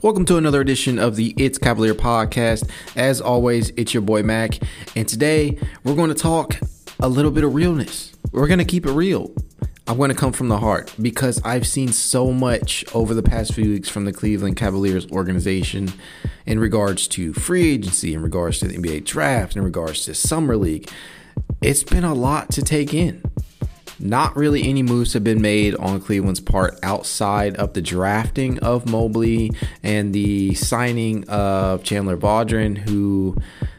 Welcome 0.00 0.26
to 0.26 0.36
another 0.36 0.60
edition 0.60 1.00
of 1.00 1.16
the 1.16 1.34
It's 1.36 1.58
Cavalier 1.58 1.92
podcast. 1.92 2.70
As 2.94 3.20
always, 3.20 3.70
it's 3.70 3.92
your 3.92 4.00
boy 4.00 4.22
Mac, 4.22 4.60
and 4.94 5.08
today 5.08 5.58
we're 5.82 5.96
going 5.96 6.10
to 6.10 6.14
talk 6.14 6.56
a 7.00 7.08
little 7.08 7.32
bit 7.32 7.42
of 7.42 7.52
realness. 7.52 8.12
We're 8.30 8.46
going 8.46 8.60
to 8.60 8.64
keep 8.64 8.86
it 8.86 8.92
real. 8.92 9.32
I'm 9.88 9.96
going 9.96 10.10
to 10.10 10.16
come 10.16 10.32
from 10.32 10.50
the 10.50 10.58
heart 10.58 10.94
because 11.02 11.42
I've 11.44 11.66
seen 11.66 11.88
so 11.88 12.32
much 12.32 12.84
over 12.94 13.12
the 13.12 13.24
past 13.24 13.54
few 13.54 13.70
weeks 13.70 13.88
from 13.88 14.04
the 14.04 14.12
Cleveland 14.12 14.56
Cavaliers 14.56 15.10
organization 15.10 15.92
in 16.46 16.60
regards 16.60 17.08
to 17.08 17.32
free 17.32 17.72
agency, 17.72 18.14
in 18.14 18.22
regards 18.22 18.60
to 18.60 18.68
the 18.68 18.78
NBA 18.78 19.04
draft, 19.04 19.56
in 19.56 19.64
regards 19.64 20.04
to 20.04 20.14
Summer 20.14 20.56
League. 20.56 20.88
It's 21.60 21.82
been 21.82 22.04
a 22.04 22.14
lot 22.14 22.52
to 22.52 22.62
take 22.62 22.94
in. 22.94 23.20
Not 24.00 24.36
really 24.36 24.68
any 24.68 24.82
moves 24.82 25.12
have 25.14 25.24
been 25.24 25.42
made 25.42 25.74
on 25.76 26.00
Cleveland's 26.00 26.40
part 26.40 26.78
outside 26.82 27.56
of 27.56 27.72
the 27.72 27.82
drafting 27.82 28.58
of 28.60 28.88
Mobley 28.88 29.52
and 29.82 30.14
the 30.14 30.54
signing 30.54 31.28
of 31.28 31.82
Chandler 31.82 32.16
Vaudrin, 32.16 32.76
who, 32.76 33.36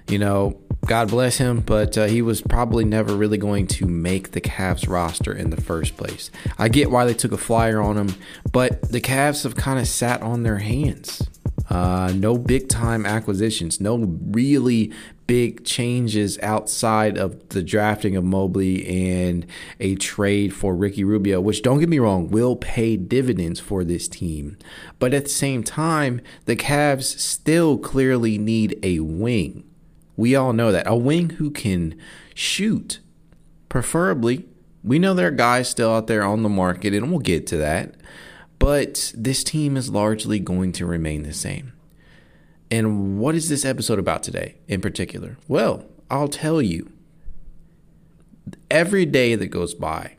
you 0.07 0.19
know, 0.19 0.59
God 0.85 1.09
bless 1.09 1.37
him, 1.37 1.59
but 1.59 1.97
uh, 1.97 2.05
he 2.05 2.21
was 2.21 2.41
probably 2.41 2.83
never 2.83 3.13
really 3.15 3.37
going 3.37 3.67
to 3.67 3.85
make 3.85 4.31
the 4.31 4.41
Cavs 4.41 4.89
roster 4.89 5.31
in 5.31 5.49
the 5.51 5.61
first 5.61 5.97
place. 5.97 6.31
I 6.57 6.67
get 6.69 6.89
why 6.89 7.05
they 7.05 7.13
took 7.13 7.31
a 7.31 7.37
flyer 7.37 7.81
on 7.81 7.97
him, 7.97 8.15
but 8.51 8.89
the 8.91 9.01
Cavs 9.01 9.43
have 9.43 9.55
kind 9.55 9.79
of 9.79 9.87
sat 9.87 10.21
on 10.21 10.43
their 10.43 10.57
hands. 10.57 11.29
Uh, 11.69 12.11
no 12.15 12.37
big 12.37 12.67
time 12.67 13.05
acquisitions, 13.05 13.79
no 13.79 13.97
really 13.97 14.91
big 15.27 15.63
changes 15.63 16.39
outside 16.41 17.15
of 17.15 17.49
the 17.49 17.61
drafting 17.61 18.15
of 18.15 18.23
Mobley 18.23 18.87
and 18.87 19.45
a 19.79 19.93
trade 19.95 20.51
for 20.51 20.73
Ricky 20.73 21.03
Rubio, 21.03 21.39
which 21.39 21.61
don't 21.61 21.79
get 21.79 21.87
me 21.87 21.99
wrong, 21.99 22.29
will 22.29 22.55
pay 22.55 22.97
dividends 22.97 23.59
for 23.59 23.83
this 23.83 24.07
team. 24.07 24.57
But 24.97 25.13
at 25.13 25.25
the 25.25 25.29
same 25.29 25.63
time, 25.63 26.21
the 26.45 26.55
Cavs 26.55 27.19
still 27.19 27.77
clearly 27.77 28.39
need 28.39 28.79
a 28.81 29.01
wing. 29.01 29.63
We 30.17 30.35
all 30.35 30.53
know 30.53 30.71
that. 30.71 30.87
A 30.87 30.97
wing 30.97 31.29
who 31.31 31.51
can 31.51 31.95
shoot, 32.33 32.99
preferably. 33.69 34.47
We 34.83 34.97
know 34.97 35.13
there 35.13 35.27
are 35.27 35.31
guys 35.31 35.69
still 35.69 35.93
out 35.93 36.07
there 36.07 36.23
on 36.23 36.41
the 36.41 36.49
market, 36.49 36.95
and 36.95 37.11
we'll 37.11 37.19
get 37.19 37.45
to 37.47 37.57
that. 37.57 37.93
But 38.59 39.13
this 39.15 39.43
team 39.43 39.77
is 39.77 39.89
largely 39.89 40.39
going 40.39 40.73
to 40.73 40.85
remain 40.85 41.23
the 41.23 41.33
same. 41.33 41.73
And 42.69 43.17
what 43.17 43.33
is 43.33 43.49
this 43.49 43.65
episode 43.65 43.97
about 43.99 44.21
today 44.21 44.55
in 44.67 44.81
particular? 44.81 45.37
Well, 45.47 45.85
I'll 46.11 46.27
tell 46.27 46.61
you. 46.61 46.91
Every 48.69 49.05
day 49.05 49.35
that 49.35 49.47
goes 49.47 49.73
by, 49.73 50.17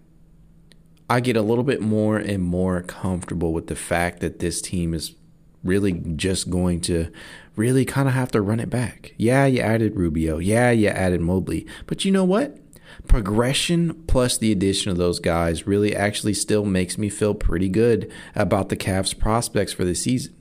I 1.08 1.20
get 1.20 1.36
a 1.36 1.42
little 1.42 1.64
bit 1.64 1.80
more 1.80 2.16
and 2.16 2.42
more 2.42 2.82
comfortable 2.82 3.52
with 3.52 3.66
the 3.66 3.76
fact 3.76 4.20
that 4.20 4.38
this 4.38 4.60
team 4.60 4.94
is 4.94 5.14
really 5.62 5.92
just 5.92 6.48
going 6.50 6.80
to 6.82 7.10
really 7.56 7.84
kind 7.84 8.08
of 8.08 8.14
have 8.14 8.30
to 8.30 8.40
run 8.40 8.60
it 8.60 8.70
back. 8.70 9.14
Yeah, 9.16 9.46
you 9.46 9.60
added 9.60 9.96
Rubio. 9.96 10.38
Yeah, 10.38 10.70
you 10.70 10.88
added 10.88 11.20
Mobley. 11.20 11.66
But 11.86 12.04
you 12.04 12.12
know 12.12 12.24
what? 12.24 12.58
Progression 13.06 14.04
plus 14.06 14.38
the 14.38 14.52
addition 14.52 14.90
of 14.90 14.96
those 14.96 15.18
guys 15.18 15.66
really 15.66 15.94
actually 15.94 16.34
still 16.34 16.64
makes 16.64 16.98
me 16.98 17.08
feel 17.08 17.34
pretty 17.34 17.68
good 17.68 18.10
about 18.34 18.68
the 18.68 18.76
Cavs' 18.76 19.18
prospects 19.18 19.72
for 19.72 19.84
the 19.84 19.94
season. 19.94 20.34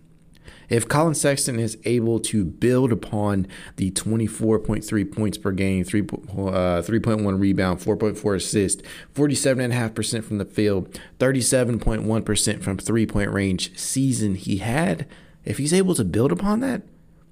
If 0.69 0.87
Collin 0.87 1.15
Sexton 1.15 1.59
is 1.59 1.77
able 1.83 2.19
to 2.21 2.45
build 2.45 2.91
upon 2.91 3.47
the 3.77 3.89
24.3 3.89 5.11
points 5.11 5.37
per 5.37 5.51
game, 5.51 5.83
3, 5.83 6.01
uh, 6.01 6.03
3.1 6.83 7.39
rebound, 7.39 7.79
4.4 7.79 8.35
assist, 8.35 8.83
47.5% 9.15 10.23
from 10.23 10.37
the 10.37 10.45
field, 10.45 10.99
37.1% 11.17 12.61
from 12.61 12.77
three 12.77 13.07
point 13.07 13.31
range 13.31 13.77
season 13.77 14.35
he 14.35 14.57
had, 14.57 15.07
if 15.43 15.57
he's 15.57 15.73
able 15.73 15.95
to 15.95 16.03
build 16.03 16.31
upon 16.31 16.59
that, 16.59 16.83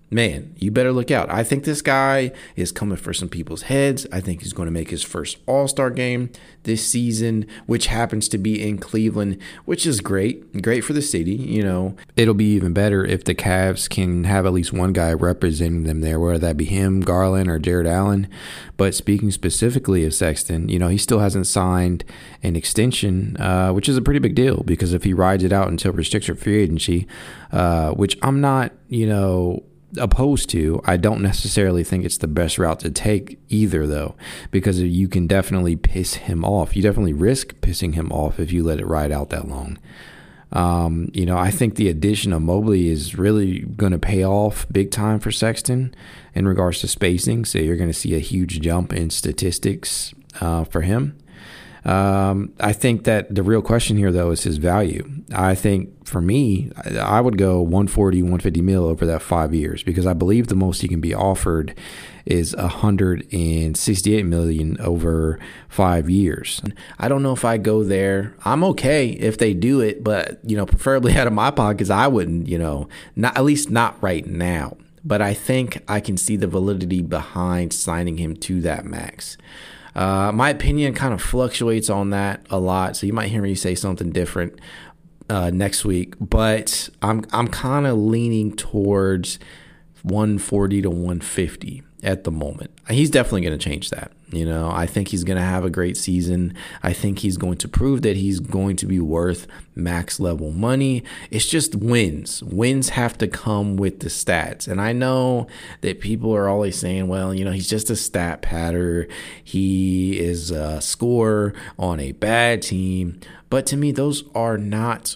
man, 0.10 0.56
you 0.58 0.72
better 0.72 0.92
look 0.92 1.12
out. 1.12 1.30
I 1.30 1.44
think 1.44 1.64
this 1.64 1.82
guy 1.82 2.32
is 2.56 2.72
coming 2.72 2.98
for 2.98 3.14
some 3.14 3.30
people's 3.30 3.64
heads. 3.64 4.08
I 4.12 4.22
think 4.22 4.42
he's 4.42 4.54
going 4.54 4.68
to 4.68 4.72
make 4.72 4.90
his 4.90 5.04
first 5.04 5.38
All 5.46 5.68
Star 5.68 5.90
game 5.90 6.30
this 6.64 6.86
season, 6.86 7.46
which 7.66 7.88
happens 7.88 8.28
to 8.30 8.38
be 8.38 8.62
in 8.62 8.78
Cleveland, 8.78 9.38
which 9.66 9.86
is 9.86 10.00
great. 10.00 10.62
Great 10.62 10.82
for 10.82 10.94
the 10.94 11.02
city. 11.02 11.36
You 11.36 11.64
know, 11.64 11.96
it'll 12.16 12.34
be 12.34 12.54
even 12.54 12.74
better 12.74 13.06
if 13.06 13.24
the 13.24 13.36
Cavs 13.36 13.90
can 13.90 14.24
have 14.24 14.46
at 14.46 14.54
least 14.54 14.72
one 14.72 14.94
guy 14.94 15.14
representing 15.14 15.84
them 15.84 16.02
there, 16.02 16.20
whether 16.20 16.40
that 16.40 16.58
be 16.58 16.66
him, 16.66 17.02
Garland, 17.02 17.50
or 17.50 17.60
Jarrett 17.60 17.88
Allen. 17.88 18.28
But 18.78 18.96
speaking 18.96 19.32
specifically 19.32 20.06
of 20.06 20.14
Sexton, 20.14 20.70
you 20.70 20.80
know, 20.80 20.88
he 20.88 20.98
still 20.98 21.20
hasn't 21.20 21.48
signed 21.48 22.06
an 22.44 22.56
extension, 22.56 23.36
uh, 23.38 23.72
which 23.72 23.90
is 23.90 23.98
a 23.98 24.02
pretty 24.02 24.20
big 24.20 24.36
deal 24.36 24.64
because 24.64 24.94
if 24.94 25.04
he 25.04 25.14
rides 25.14 25.44
it 25.44 25.52
out 25.52 25.68
until 25.68 25.92
restricted 25.92 26.40
free 26.40 26.62
agency, 26.62 27.08
uh, 27.52 27.92
which 27.92 28.18
I'm 28.22 28.40
not, 28.40 28.72
you 28.88 29.08
know, 29.08 29.64
opposed 29.98 30.50
to. 30.52 30.82
I 30.86 30.98
don't 30.98 31.22
necessarily 31.22 31.84
think 31.84 32.06
it's 32.06 32.18
the 32.18 32.28
best 32.28 32.58
route 32.58 32.80
to 32.82 32.90
take 32.90 33.40
either, 33.50 33.86
though, 33.86 34.16
because 34.52 34.82
you 34.82 35.08
can 35.08 35.28
definitely 35.28 35.76
piss 35.76 36.16
him 36.16 36.44
off. 36.46 36.76
You 36.76 36.84
definitely 36.84 37.14
risk 37.14 37.56
pissing 37.56 37.96
him 37.96 38.12
off 38.12 38.40
if 38.40 38.52
you 38.52 38.64
let 38.64 38.80
it 38.80 38.86
ride 38.86 39.12
out 39.12 39.30
that 39.30 39.48
long. 39.48 39.78
Um, 40.52 41.10
you 41.14 41.26
know, 41.26 41.38
I 41.38 41.52
think 41.52 41.76
the 41.76 41.90
addition 41.90 42.32
of 42.32 42.42
Mobley 42.42 42.88
is 42.88 43.18
really 43.18 43.60
going 43.60 43.92
to 43.92 44.00
pay 44.00 44.24
off 44.24 44.66
big 44.72 44.92
time 44.92 45.20
for 45.20 45.32
Sexton 45.32 45.94
in 46.34 46.48
regards 46.48 46.80
to 46.82 46.88
spacing. 46.88 47.46
So 47.46 47.60
you're 47.60 47.76
going 47.76 47.90
to 47.90 47.94
see 47.94 48.16
a 48.16 48.20
huge 48.20 48.62
jump 48.62 48.94
in 48.94 49.10
statistics 49.10 50.14
uh, 50.40 50.64
for 50.64 50.82
him. 50.82 51.18
Um, 51.88 52.52
I 52.60 52.74
think 52.74 53.06
that 53.06 53.34
the 53.34 53.42
real 53.42 53.62
question 53.62 53.96
here, 53.96 54.12
though, 54.12 54.32
is 54.32 54.44
his 54.44 54.58
value. 54.58 55.10
I 55.34 55.56
think 55.56 56.06
for 56.06 56.20
me, 56.20 56.70
I 57.00 57.22
would 57.22 57.38
go 57.38 57.62
140, 57.62 58.24
150 58.24 58.62
mil 58.62 58.86
over 58.86 59.06
that 59.06 59.22
five 59.22 59.54
years 59.54 59.84
because 59.84 60.06
I 60.06 60.12
believe 60.12 60.48
the 60.48 60.56
most 60.56 60.82
he 60.82 60.90
can 60.90 61.00
be 61.00 61.14
offered 61.14 61.74
is 62.26 62.54
168 62.58 64.26
million 64.26 64.78
over 64.82 65.40
five 65.70 66.10
years. 66.10 66.62
I 67.00 67.08
don't 67.08 67.24
know 67.24 67.32
if 67.32 67.46
I 67.46 67.58
go 67.58 67.86
there. 67.86 68.36
I'm 68.44 68.66
okay 68.66 69.12
if 69.12 69.38
they 69.38 69.54
do 69.54 69.80
it, 69.80 70.04
but 70.04 70.40
you 70.44 70.58
know, 70.58 70.66
preferably 70.66 71.14
out 71.18 71.28
of 71.28 71.34
my 71.34 71.52
pockets, 71.52 71.90
I 71.90 72.08
wouldn't. 72.08 72.50
You 72.50 72.58
know, 72.58 72.90
not 73.16 73.38
at 73.38 73.46
least 73.46 73.70
not 73.70 74.02
right 74.04 74.26
now. 74.26 74.76
But 75.06 75.22
I 75.22 75.34
think 75.34 75.82
I 75.88 76.02
can 76.02 76.18
see 76.18 76.36
the 76.36 76.48
validity 76.48 77.02
behind 77.02 77.72
signing 77.72 78.18
him 78.18 78.36
to 78.38 78.60
that 78.62 78.84
max. 78.84 79.38
Uh, 79.98 80.32
my 80.32 80.52
opinion 80.52 80.94
kind 80.94 81.14
of 81.14 81.22
fluctuates 81.22 81.90
on 81.90 82.12
that 82.12 82.46
a 82.50 82.60
lot, 82.60 82.96
so 82.96 83.08
you 83.08 83.14
might 83.14 83.30
hear 83.30 83.42
me 83.42 83.56
say 83.56 83.74
something 83.76 84.12
different 84.12 84.60
uh, 85.30 85.50
next 85.50 85.84
week. 85.84 86.14
But 86.20 86.90
I'm 87.02 87.26
I'm 87.34 87.48
kind 87.48 87.88
of 87.88 87.98
leaning 87.98 88.56
towards 88.56 89.40
140 90.04 90.84
to 90.84 90.90
150. 90.90 91.84
at 92.04 92.24
the 92.24 92.32
moment. 92.32 92.72
He's 92.90 93.10
definitely 93.10 93.42
going 93.42 93.58
to 93.58 93.64
change 93.64 93.90
that. 93.90 94.12
You 94.30 94.46
know, 94.46 94.70
I 94.70 94.88
think 94.88 95.08
he's 95.08 95.24
going 95.24 95.38
to 95.38 95.44
have 95.44 95.64
a 95.64 95.70
great 95.70 95.96
season. 95.96 96.54
I 96.84 96.92
think 96.92 97.20
he's 97.20 97.38
going 97.38 97.58
to 97.60 97.68
prove 97.70 98.02
that 98.02 98.18
he's 98.18 98.42
going 98.42 98.76
to 98.78 98.86
be 98.86 99.00
worth 99.00 99.48
max 99.74 100.20
level 100.20 100.52
money. 100.52 101.04
It's 101.32 101.48
just 101.48 101.76
wins. 101.76 102.44
Wins 102.44 102.90
have 102.90 103.18
to 103.20 103.28
come 103.30 103.78
with 103.78 104.02
the 104.02 104.10
stats. 104.10 104.68
And 104.68 104.82
I 104.82 104.92
know 104.92 105.48
that 105.80 106.02
people 106.02 106.36
are 106.36 106.50
always 106.50 106.78
saying, 106.78 107.08
well, 107.08 107.34
you 107.34 107.46
know, 107.46 107.52
he's 107.52 107.70
just 107.70 107.90
a 107.90 107.96
stat 107.96 108.42
patter. 108.42 109.08
He 109.42 110.20
is 110.20 110.52
a 110.52 110.82
scorer 110.82 111.54
on 111.80 112.02
a 112.02 112.12
bad 112.12 112.62
team. 112.62 113.22
But 113.50 113.66
to 113.68 113.78
me, 113.78 113.94
those 113.94 114.26
are 114.36 114.58
not 114.58 115.16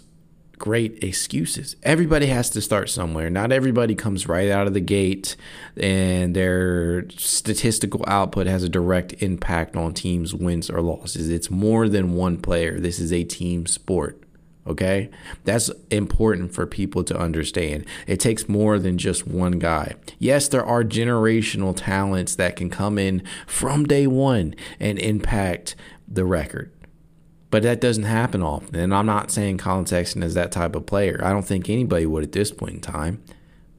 great 0.62 1.04
excuses. 1.04 1.76
Everybody 1.82 2.28
has 2.28 2.52
to 2.52 2.62
start 2.62 2.88
somewhere. 2.92 3.32
Not 3.32 3.52
everybody 3.52 3.96
comes 3.96 4.28
right 4.28 4.48
out 4.48 4.68
of 4.68 4.76
the 4.76 4.80
gate 4.80 5.36
and 5.76 6.36
their 6.36 7.10
statistical 7.10 8.06
output 8.08 8.46
has 8.46 8.62
a 8.62 8.70
direct 8.70 9.24
impact 9.24 9.76
on 9.76 9.96
teams' 9.96 10.36
wins 10.36 10.70
or 10.70 10.80
losses. 10.82 11.30
It's 11.30 11.50
more 11.50 11.90
than 11.90 12.14
one 12.14 12.38
player. 12.38 12.80
This 12.80 13.00
is 13.00 13.12
a 13.12 13.24
team 13.24 13.66
sport. 13.66 14.22
Okay? 14.68 15.10
That's 15.46 15.72
important 15.90 16.54
for 16.54 16.68
people 16.68 17.04
to 17.06 17.18
understand. 17.18 17.88
It 18.06 18.20
takes 18.20 18.48
more 18.48 18.78
than 18.78 19.00
just 19.00 19.26
one 19.26 19.58
guy. 19.58 19.96
Yes, 20.20 20.48
there 20.48 20.64
are 20.64 20.84
generational 20.84 21.74
talents 21.76 22.36
that 22.36 22.56
can 22.56 22.70
come 22.70 23.00
in 23.00 23.24
from 23.48 23.86
day 23.86 24.06
one 24.06 24.54
and 24.80 25.00
impact 25.00 25.76
the 26.08 26.24
record. 26.24 26.72
But 27.52 27.64
that 27.64 27.82
doesn't 27.82 28.04
happen 28.04 28.42
often. 28.42 28.76
And 28.76 28.96
I'm 28.96 29.06
not 29.06 29.30
saying 29.30 29.58
Collin 29.58 29.86
Sexton 29.86 30.24
is 30.24 30.34
that 30.34 30.52
type 30.52 30.76
of 30.76 30.86
player. 30.86 31.22
I 31.24 31.32
don't 31.32 31.46
think 31.46 31.70
anybody 31.70 32.06
would 32.06 32.24
at 32.24 32.32
this 32.32 32.52
point 32.52 32.76
in 32.76 32.82
time. 32.82 33.22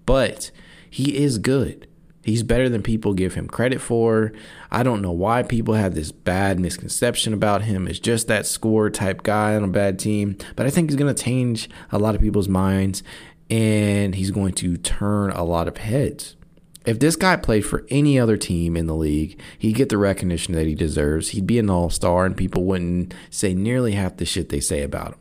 But 0.06 0.50
he 0.88 1.16
is 1.16 1.38
good. 1.38 1.88
He's 2.22 2.42
better 2.44 2.68
than 2.68 2.82
people 2.82 3.14
give 3.14 3.34
him 3.34 3.48
credit 3.48 3.80
for. 3.80 4.32
I 4.70 4.82
don't 4.82 5.02
know 5.02 5.10
why 5.10 5.42
people 5.42 5.74
have 5.74 5.94
this 5.94 6.12
bad 6.12 6.60
misconception 6.60 7.34
about 7.34 7.62
him. 7.62 7.88
It's 7.88 7.98
just 7.98 8.28
that 8.28 8.46
score 8.46 8.90
type 8.90 9.24
guy 9.24 9.56
on 9.56 9.64
a 9.64 9.68
bad 9.68 9.98
team. 9.98 10.36
But 10.54 10.66
I 10.66 10.70
think 10.70 10.90
he's 10.90 10.98
going 10.98 11.12
to 11.12 11.22
change 11.22 11.68
a 11.90 11.98
lot 11.98 12.14
of 12.14 12.20
people's 12.20 12.48
minds 12.48 13.02
and 13.50 14.14
he's 14.14 14.30
going 14.30 14.52
to 14.54 14.76
turn 14.76 15.30
a 15.30 15.42
lot 15.44 15.66
of 15.66 15.78
heads. 15.78 16.36
If 16.84 16.98
this 16.98 17.16
guy 17.16 17.36
played 17.36 17.64
for 17.64 17.84
any 17.90 18.18
other 18.18 18.36
team 18.36 18.76
in 18.76 18.86
the 18.86 18.94
league, 18.94 19.40
he'd 19.58 19.74
get 19.74 19.88
the 19.88 19.98
recognition 19.98 20.54
that 20.54 20.66
he 20.66 20.74
deserves. 20.74 21.30
He'd 21.30 21.46
be 21.46 21.58
an 21.58 21.70
all 21.70 21.90
star, 21.90 22.26
and 22.26 22.36
people 22.36 22.64
wouldn't 22.64 23.14
say 23.30 23.54
nearly 23.54 23.92
half 23.92 24.16
the 24.16 24.24
shit 24.24 24.48
they 24.48 24.60
say 24.60 24.82
about 24.82 25.14
him. 25.14 25.18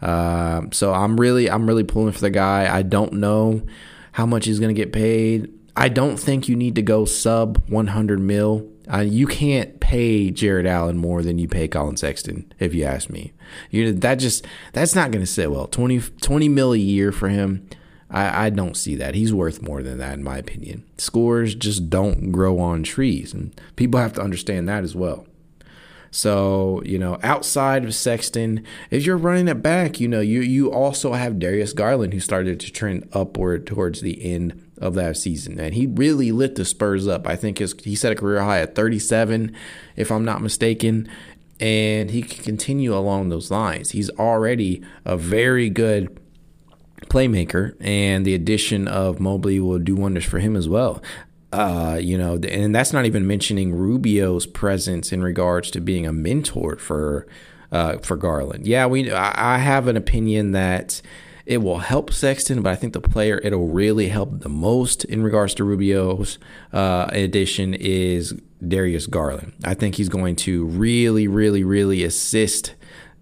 Uh, 0.00 0.62
so 0.72 0.92
I'm 0.92 1.18
really, 1.18 1.50
I'm 1.50 1.66
really 1.66 1.84
pulling 1.84 2.12
for 2.12 2.20
the 2.20 2.30
guy. 2.30 2.72
I 2.72 2.82
don't 2.82 3.14
know 3.14 3.62
how 4.12 4.26
much 4.26 4.46
he's 4.46 4.60
going 4.60 4.74
to 4.74 4.80
get 4.80 4.92
paid. 4.92 5.52
I 5.76 5.88
don't 5.88 6.16
think 6.16 6.48
you 6.48 6.56
need 6.56 6.74
to 6.74 6.82
go 6.82 7.04
sub 7.04 7.68
100 7.68 8.18
mil. 8.18 8.68
Uh, 8.92 8.98
you 8.98 9.26
can't 9.26 9.78
pay 9.80 10.30
Jarrett 10.30 10.66
Allen 10.66 10.96
more 10.96 11.22
than 11.22 11.38
you 11.38 11.46
pay 11.46 11.68
Collin 11.68 11.96
Sexton, 11.96 12.52
if 12.58 12.74
you 12.74 12.84
ask 12.84 13.10
me. 13.10 13.32
You 13.70 13.84
know, 13.84 13.92
that 14.00 14.16
just 14.16 14.46
that's 14.72 14.94
not 14.94 15.10
going 15.10 15.24
to 15.24 15.30
sit 15.30 15.50
well. 15.50 15.66
20, 15.66 16.00
20 16.00 16.48
mil 16.48 16.72
a 16.72 16.78
year 16.78 17.12
for 17.12 17.28
him. 17.28 17.68
I, 18.10 18.46
I 18.46 18.50
don't 18.50 18.76
see 18.76 18.94
that. 18.96 19.14
He's 19.14 19.32
worth 19.32 19.62
more 19.62 19.82
than 19.82 19.98
that, 19.98 20.14
in 20.14 20.22
my 20.22 20.38
opinion. 20.38 20.84
Scores 20.96 21.54
just 21.54 21.90
don't 21.90 22.32
grow 22.32 22.58
on 22.58 22.82
trees, 22.82 23.32
and 23.32 23.58
people 23.76 24.00
have 24.00 24.14
to 24.14 24.22
understand 24.22 24.68
that 24.68 24.84
as 24.84 24.94
well. 24.94 25.26
So, 26.10 26.82
you 26.84 26.98
know, 26.98 27.18
outside 27.22 27.84
of 27.84 27.94
Sexton, 27.94 28.64
if 28.90 29.04
you're 29.04 29.18
running 29.18 29.48
it 29.48 29.62
back, 29.62 30.00
you 30.00 30.08
know, 30.08 30.20
you 30.20 30.40
you 30.40 30.72
also 30.72 31.12
have 31.12 31.38
Darius 31.38 31.72
Garland 31.74 32.14
who 32.14 32.20
started 32.20 32.60
to 32.60 32.72
trend 32.72 33.08
upward 33.12 33.66
towards 33.66 34.00
the 34.00 34.24
end 34.24 34.64
of 34.80 34.94
that 34.94 35.16
season. 35.16 35.58
And 35.60 35.74
he 35.74 35.86
really 35.86 36.32
lit 36.32 36.54
the 36.54 36.64
Spurs 36.64 37.06
up. 37.06 37.26
I 37.26 37.36
think 37.36 37.58
his, 37.58 37.74
he 37.82 37.94
set 37.94 38.12
a 38.12 38.14
career 38.14 38.42
high 38.42 38.60
at 38.60 38.74
37, 38.74 39.54
if 39.96 40.10
I'm 40.10 40.24
not 40.24 40.40
mistaken. 40.40 41.08
And 41.60 42.10
he 42.10 42.22
can 42.22 42.44
continue 42.44 42.96
along 42.96 43.28
those 43.28 43.50
lines. 43.50 43.90
He's 43.90 44.10
already 44.10 44.82
a 45.04 45.16
very 45.16 45.68
good 45.68 46.16
playmaker, 47.06 47.74
and 47.80 48.24
the 48.24 48.34
addition 48.34 48.88
of 48.88 49.20
Mobley 49.20 49.60
will 49.60 49.78
do 49.78 49.94
wonders 49.94 50.24
for 50.24 50.38
him 50.38 50.56
as 50.56 50.68
well. 50.68 51.02
Uh, 51.52 51.98
you 52.00 52.18
know, 52.18 52.38
and 52.48 52.74
that's 52.74 52.92
not 52.92 53.06
even 53.06 53.26
mentioning 53.26 53.74
Rubio's 53.74 54.46
presence 54.46 55.12
in 55.12 55.22
regards 55.22 55.70
to 55.70 55.80
being 55.80 56.06
a 56.06 56.12
mentor 56.12 56.76
for 56.76 57.26
uh, 57.72 57.98
for 57.98 58.16
Garland. 58.16 58.66
Yeah, 58.66 58.86
we 58.86 59.10
I 59.10 59.58
have 59.58 59.88
an 59.88 59.96
opinion 59.96 60.52
that 60.52 61.00
it 61.46 61.58
will 61.58 61.78
help 61.78 62.12
Sexton, 62.12 62.60
but 62.60 62.70
I 62.70 62.76
think 62.76 62.92
the 62.92 63.00
player 63.00 63.40
it'll 63.42 63.68
really 63.68 64.08
help 64.08 64.40
the 64.40 64.50
most 64.50 65.04
in 65.06 65.22
regards 65.22 65.54
to 65.54 65.64
Rubio's 65.64 66.38
uh, 66.74 67.06
addition 67.10 67.72
is 67.72 68.38
Darius 68.66 69.06
Garland. 69.06 69.54
I 69.64 69.72
think 69.72 69.94
he's 69.94 70.10
going 70.10 70.36
to 70.36 70.66
really, 70.66 71.26
really, 71.26 71.64
really 71.64 72.04
assist 72.04 72.74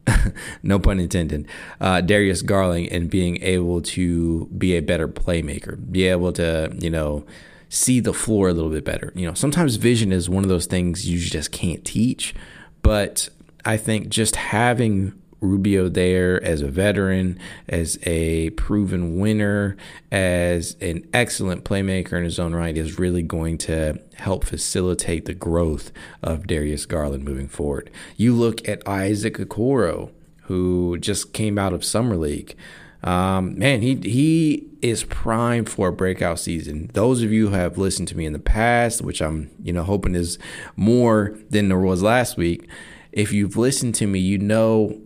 no 0.63 0.79
pun 0.79 1.01
intended, 1.01 1.47
uh, 1.81 2.01
Darius 2.01 2.43
Garland 2.43 2.89
and 2.91 3.11
being 3.11 3.43
able 3.43 3.81
to 3.83 4.47
be 4.57 4.77
a 4.77 4.81
better 4.81 5.09
playmaker, 5.09 5.79
be 5.91 6.07
able 6.07 6.33
to, 6.35 6.75
you 6.79 6.91
know, 6.91 7.25
see 7.69 8.01
the 8.01 8.13
floor 8.13 8.49
a 8.49 8.53
little 8.53 8.71
bit 8.71 8.85
better. 8.85 9.13
You 9.15 9.27
know, 9.27 9.35
sometimes 9.35 9.77
vision 9.77 10.13
is 10.13 10.29
one 10.29 10.45
of 10.45 10.49
those 10.49 10.67
things 10.67 11.09
you 11.09 11.19
just 11.19 11.51
can't 11.51 11.85
teach, 11.85 12.35
but 12.83 13.29
I 13.65 13.77
think 13.77 14.09
just 14.09 14.37
having 14.37 15.21
Rubio 15.47 15.89
there 15.89 16.43
as 16.43 16.63
a 16.63 16.69
veteran, 16.69 17.39
as 17.69 17.99
a 18.03 18.51
proven 18.51 19.19
winner, 19.19 19.77
as 20.11 20.77
an 20.81 21.09
excellent 21.13 21.65
playmaker 21.65 22.15
in 22.15 22.25
his 22.25 22.39
own 22.39 22.55
right, 22.55 22.77
is 22.77 22.99
really 22.99 23.23
going 23.23 23.59
to 23.59 24.01
help 24.15 24.45
facilitate 24.45 25.25
the 25.25 25.35
growth 25.35 25.93
of 26.23 26.47
Darius 26.47 26.87
Garland 26.87 27.25
moving 27.25 27.49
forward. 27.49 27.91
You 28.17 28.35
look 28.35 28.67
at 28.69 28.87
Isaac 28.89 29.35
Okoro, 29.39 30.11
who 30.43 30.99
just 30.99 31.33
came 31.33 31.59
out 31.59 31.73
of 31.73 31.85
Summer 31.85 32.17
League. 32.17 32.57
Um, 33.03 33.59
man, 33.59 33.83
he 33.83 33.95
he 33.97 34.65
is 34.83 35.05
primed 35.05 35.69
for 35.69 35.89
a 35.89 35.93
breakout 35.93 36.41
season. 36.41 36.91
Those 36.93 37.23
of 37.23 37.33
you 37.33 37.49
who 37.49 37.55
have 37.55 37.79
listened 37.79 38.09
to 38.09 38.17
me 38.17 38.27
in 38.27 38.33
the 38.33 38.39
past, 38.39 39.03
which 39.03 39.21
I'm 39.23 39.51
you 39.63 39.73
know 39.73 39.85
hoping 39.85 40.15
is 40.15 40.39
more 40.75 41.39
than 41.51 41.69
there 41.69 41.79
was 41.79 42.03
last 42.03 42.37
week, 42.37 42.69
if 43.13 43.33
you've 43.33 43.57
listened 43.57 43.95
to 43.97 44.07
me, 44.07 44.19
you 44.19 44.39
know 44.39 45.01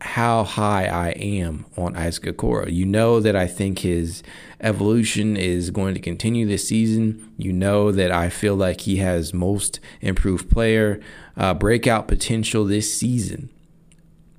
how 0.00 0.44
high 0.44 0.86
I 0.86 1.10
am 1.10 1.66
on 1.76 1.96
Isaac 1.96 2.36
Okoro. 2.36 2.72
You 2.72 2.86
know 2.86 3.20
that 3.20 3.34
I 3.34 3.46
think 3.46 3.80
his 3.80 4.22
evolution 4.60 5.36
is 5.36 5.70
going 5.70 5.94
to 5.94 6.00
continue 6.00 6.46
this 6.46 6.68
season. 6.68 7.32
You 7.36 7.52
know 7.52 7.90
that 7.90 8.12
I 8.12 8.28
feel 8.28 8.54
like 8.54 8.82
he 8.82 8.96
has 8.96 9.34
most 9.34 9.80
improved 10.00 10.50
player 10.50 11.00
uh, 11.36 11.54
breakout 11.54 12.06
potential 12.06 12.64
this 12.64 12.92
season. 12.94 13.50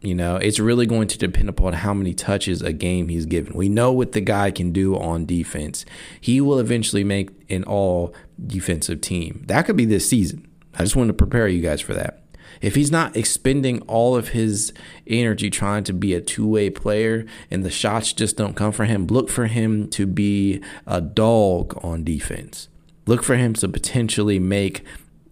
You 0.01 0.15
know, 0.15 0.37
it's 0.37 0.59
really 0.59 0.85
going 0.85 1.09
to 1.09 1.17
depend 1.17 1.49
upon 1.49 1.73
how 1.73 1.93
many 1.93 2.13
touches 2.13 2.61
a 2.61 2.71
game 2.71 3.09
he's 3.09 3.25
given. 3.25 3.53
We 3.53 3.67
know 3.67 3.91
what 3.91 4.13
the 4.13 4.21
guy 4.21 4.49
can 4.49 4.71
do 4.71 4.95
on 4.97 5.25
defense. 5.25 5.83
He 6.21 6.39
will 6.39 6.59
eventually 6.59 7.03
make 7.03 7.31
an 7.49 7.65
all 7.65 8.13
defensive 8.47 9.01
team. 9.01 9.43
That 9.47 9.65
could 9.65 9.75
be 9.75 9.83
this 9.83 10.07
season. 10.07 10.47
I 10.73 10.83
just 10.83 10.95
want 10.95 11.09
to 11.09 11.13
prepare 11.13 11.49
you 11.49 11.61
guys 11.61 11.81
for 11.81 11.93
that 11.95 12.23
if 12.61 12.75
he's 12.75 12.91
not 12.91 13.15
expending 13.15 13.81
all 13.81 14.15
of 14.15 14.29
his 14.29 14.73
energy 15.07 15.49
trying 15.49 15.83
to 15.85 15.93
be 15.93 16.13
a 16.13 16.21
two 16.21 16.47
way 16.47 16.69
player 16.69 17.25
and 17.49 17.63
the 17.63 17.69
shots 17.69 18.13
just 18.13 18.37
don't 18.37 18.55
come 18.55 18.71
for 18.71 18.85
him, 18.85 19.07
look 19.07 19.29
for 19.29 19.47
him 19.47 19.89
to 19.89 20.05
be 20.05 20.61
a 20.85 21.01
dog 21.01 21.77
on 21.83 22.03
defense. 22.03 22.67
Look 23.05 23.23
for 23.23 23.35
him 23.35 23.53
to 23.55 23.67
potentially 23.67 24.39
make, 24.39 24.83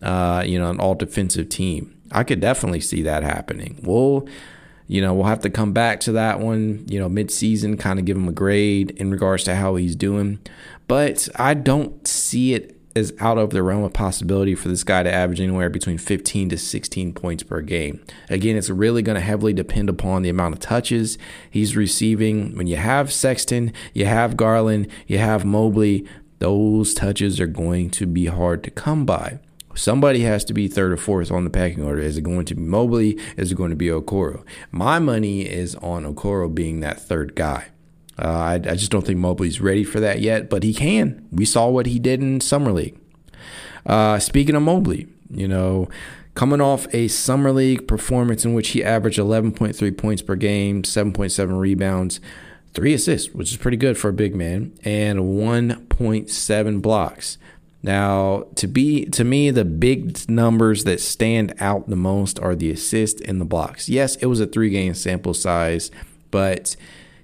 uh, 0.02 0.44
you 0.46 0.58
know, 0.58 0.70
an 0.70 0.80
all 0.80 0.96
defensive 0.96 1.50
team. 1.50 1.96
I 2.12 2.24
could 2.24 2.40
definitely 2.40 2.82
see 2.82 3.02
that 3.04 3.24
happening. 3.24 3.80
We'll, 3.84 4.28
you 4.88 5.02
know, 5.02 5.14
we'll 5.14 5.26
have 5.26 5.42
to 5.42 5.50
come 5.50 5.74
back 5.74 6.00
to 6.02 6.14
that 6.14 6.40
one, 6.40 6.86
you 6.88 7.00
know, 7.00 7.10
mid 7.10 7.30
season, 7.30 7.78
kind 7.78 8.00
of 8.00 8.06
give 8.06 8.18
him 8.18 8.28
a 8.28 8.34
grade 8.34 8.92
in 8.92 9.12
regards 9.12 9.44
to 9.44 9.56
how 9.56 9.76
he's 9.76 9.96
doing. 9.96 10.40
But 10.88 11.28
I 11.36 11.54
don't 11.54 12.08
see 12.08 12.54
it 12.54 12.77
is 12.98 13.14
out 13.20 13.38
of 13.38 13.52
the 13.52 13.64
realm 13.64 13.84
of 13.84 13.94
possibility 13.94 14.56
for 14.56 14.68
this 14.68 14.84
guy 14.84 15.04
to 15.04 15.14
average 15.14 15.40
anywhere 15.40 15.70
between 15.70 15.98
15 15.98 16.50
to 16.50 16.58
16 16.58 17.14
points 17.14 17.44
per 17.44 17.62
game. 17.62 18.04
Again, 18.30 18.58
it's 18.58 18.70
really 18.70 19.02
going 19.02 19.16
to 19.16 19.22
heavily 19.22 19.54
depend 19.54 19.90
upon 19.90 20.24
the 20.24 20.30
amount 20.30 20.56
of 20.56 20.60
touches 20.60 21.18
he's 21.50 21.78
receiving. 21.78 22.56
When 22.56 22.68
you 22.68 22.76
have 22.76 23.14
Sexton, 23.14 23.72
you 23.94 24.06
have 24.06 24.36
Garland, 24.36 24.88
you 25.06 25.20
have 25.20 25.46
Mobley, 25.46 26.06
those 26.40 26.94
touches 26.94 27.40
are 27.40 27.48
going 27.48 27.90
to 27.92 28.06
be 28.06 28.26
hard 28.26 28.64
to 28.64 28.72
come 28.72 29.06
by. 29.06 29.40
Somebody 29.76 30.22
has 30.22 30.44
to 30.46 30.54
be 30.54 30.68
third 30.68 30.92
or 30.92 30.98
fourth 30.98 31.32
on 31.32 31.44
the 31.44 31.52
packing 31.52 31.84
order. 31.84 32.02
Is 32.02 32.18
it 32.18 32.24
going 32.24 32.46
to 32.46 32.56
be 32.56 32.62
Mobley? 32.64 33.20
Is 33.38 33.52
it 33.52 33.56
going 33.56 33.70
to 33.70 33.76
be 33.76 33.88
Okoro? 33.88 34.44
My 34.72 34.98
money 34.98 35.42
is 35.42 35.76
on 35.76 36.04
Okoro 36.04 36.54
being 36.54 36.80
that 36.80 37.00
third 37.00 37.36
guy. 37.36 37.68
Uh, 38.20 38.28
I, 38.28 38.54
I, 38.56 38.76
just 38.76 38.90
don't 38.90 39.06
think 39.06 39.20
Mobley's 39.20 39.62
ready 39.62 39.84
for 39.84 40.00
that 40.00 40.22
yet, 40.22 40.50
but 40.50 40.64
he 40.64 40.74
can. 40.74 41.28
We 41.32 41.46
saw 41.46 41.70
what 41.70 41.86
he 41.86 42.00
did 42.00 42.22
in 42.22 42.42
Summer 42.42 42.72
League. 42.72 42.98
Uh, 43.86 44.18
speaking 44.18 44.56
of 44.56 44.64
Mobley, 44.64 45.08
you 45.30 45.48
know, 45.48 45.88
coming 46.34 46.60
off 46.60 46.88
a 46.94 47.08
Summer 47.08 47.52
League 47.52 47.88
performance 47.88 48.44
in 48.44 48.54
which 48.54 48.70
he 48.70 48.84
averaged 48.84 49.20
11.3 49.20 49.98
points 49.98 50.22
per 50.22 50.36
game, 50.36 50.82
7.7 50.82 51.60
rebounds, 51.60 52.20
three 52.74 52.94
assists, 52.94 53.34
which 53.34 53.52
is 53.52 53.58
pretty 53.58 53.78
good 53.78 53.98
for 53.98 54.10
a 54.10 54.14
big 54.14 54.36
man, 54.36 54.74
and 54.84 55.20
1.7 55.20 56.82
blocks. 56.82 57.38
Now, 57.84 58.48
to 58.56 58.68
be 58.68 59.06
to 59.06 59.24
me, 59.24 59.52
the 59.52 59.64
big 59.64 60.30
numbers 60.30 60.84
that 60.84 61.00
stand 61.00 61.54
out 61.60 61.88
the 61.90 61.96
most 61.96 62.40
are 62.40 62.56
the 62.56 62.72
assist 62.72 63.22
and 63.22 63.40
the 63.40 63.46
blocks. 63.46 63.88
Yes, 63.88 64.16
it 64.18 64.26
was 64.26 64.40
a 64.40 64.48
three 64.48 64.70
game 64.70 64.94
sample 64.94 65.34
size, 65.34 65.92
but 66.32 66.76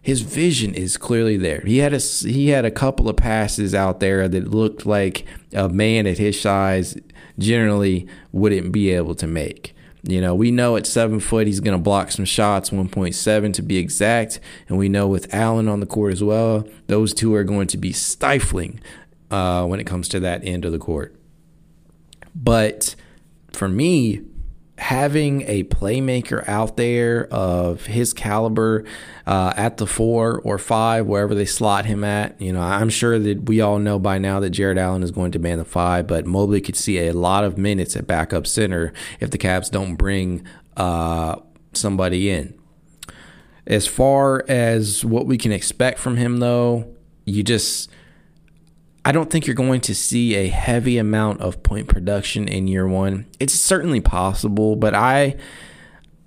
his 0.04 0.22
vision 0.22 0.76
is 0.76 0.98
clearly 0.98 1.38
there. 1.38 1.62
He 1.66 1.78
had 1.78 1.94
a 1.94 1.98
he 1.98 2.50
had 2.50 2.66
a 2.66 2.72
couple 2.72 3.08
of 3.08 3.16
passes 3.16 3.74
out 3.74 4.02
there 4.02 4.28
that 4.28 4.50
looked 4.50 4.86
like 4.86 5.26
a 5.54 5.70
man 5.70 6.06
at 6.06 6.18
his 6.18 6.40
size 6.40 6.98
generally 7.40 8.06
wouldn't 8.34 8.74
be 8.74 8.92
able 8.92 9.16
to 9.16 9.26
make. 9.26 9.74
You 10.04 10.20
know, 10.20 10.36
we 10.36 10.52
know 10.52 10.76
at 10.76 10.86
seven 10.86 11.22
foot 11.22 11.48
he's 11.48 11.62
going 11.62 11.78
to 11.78 11.82
block 11.82 12.12
some 12.12 12.26
shots, 12.26 12.70
1.7 12.70 13.54
to 13.54 13.62
be 13.62 13.78
exact. 13.78 14.42
And 14.68 14.78
we 14.78 14.90
know 14.90 15.08
with 15.08 15.34
Allen 15.34 15.70
on 15.70 15.80
the 15.80 15.86
court 15.86 16.12
as 16.12 16.22
well, 16.22 16.68
those 16.88 17.14
two 17.14 17.34
are 17.34 17.46
going 17.46 17.68
to 17.68 17.78
be 17.78 17.94
stifling 17.94 18.82
uh, 19.32 19.66
when 19.66 19.80
it 19.80 19.86
comes 19.86 20.10
to 20.10 20.20
that 20.20 20.44
end 20.44 20.66
of 20.66 20.74
the 20.74 20.80
court. 20.80 21.16
But 22.36 22.96
for 23.54 23.70
me, 23.70 24.22
having 24.78 25.44
a 25.44 25.64
playmaker 25.66 26.48
out 26.48 26.78
there 26.78 27.28
of 27.28 27.86
his 27.86 28.12
caliber 28.12 28.84
uh, 29.28 29.54
at 29.56 29.78
the 29.78 29.86
four 29.86 30.42
or 30.42 30.58
five, 30.58 31.06
wherever 31.06 31.36
they 31.36 31.46
slot 31.46 31.86
him 31.86 32.04
at, 32.04 32.40
you 32.42 32.52
know, 32.52 32.62
I'm 32.62 32.90
sure 32.90 33.20
that 33.20 33.44
we 33.44 33.62
all 33.62 33.78
know 33.78 34.00
by 34.00 34.18
now 34.18 34.40
that 34.40 34.50
Jarrett 34.50 34.80
Allen 34.80 35.04
is 35.04 35.12
going 35.12 35.32
to 35.34 35.40
man 35.40 35.60
the 35.60 35.66
five, 35.66 36.08
but 36.08 36.26
Mobley 36.26 36.60
could 36.60 36.76
see 36.76 37.08
a 37.08 37.14
lot 37.14 37.44
of 37.44 37.58
minutes 37.58 37.96
at 37.96 38.08
backup 38.08 38.48
center 38.48 38.94
if 39.20 39.30
the 39.30 39.38
Cavs 39.38 39.70
don't 39.70 39.96
bring 39.96 40.44
uh, 40.76 41.36
somebody 41.74 42.32
in. 42.32 42.54
As 43.66 43.88
far 43.88 44.44
as 44.50 45.06
what 45.06 45.26
we 45.28 45.38
can 45.38 45.52
expect 45.52 46.00
from 46.00 46.18
him, 46.18 46.38
though, 46.38 46.94
you 47.26 47.44
just 47.44 47.90
I 49.06 49.12
don't 49.12 49.30
think 49.30 49.46
you're 49.46 49.56
going 49.56 49.82
to 49.82 49.96
see 49.96 50.36
a 50.36 50.48
heavy 50.48 50.98
amount 50.98 51.42
of 51.42 51.62
point 51.62 51.88
production 51.88 52.48
in 52.48 52.68
year 52.68 52.88
one. 52.88 53.26
It's 53.40 53.54
certainly 53.54 54.00
possible, 54.00 54.76
but 54.76 54.94
I 54.94 55.36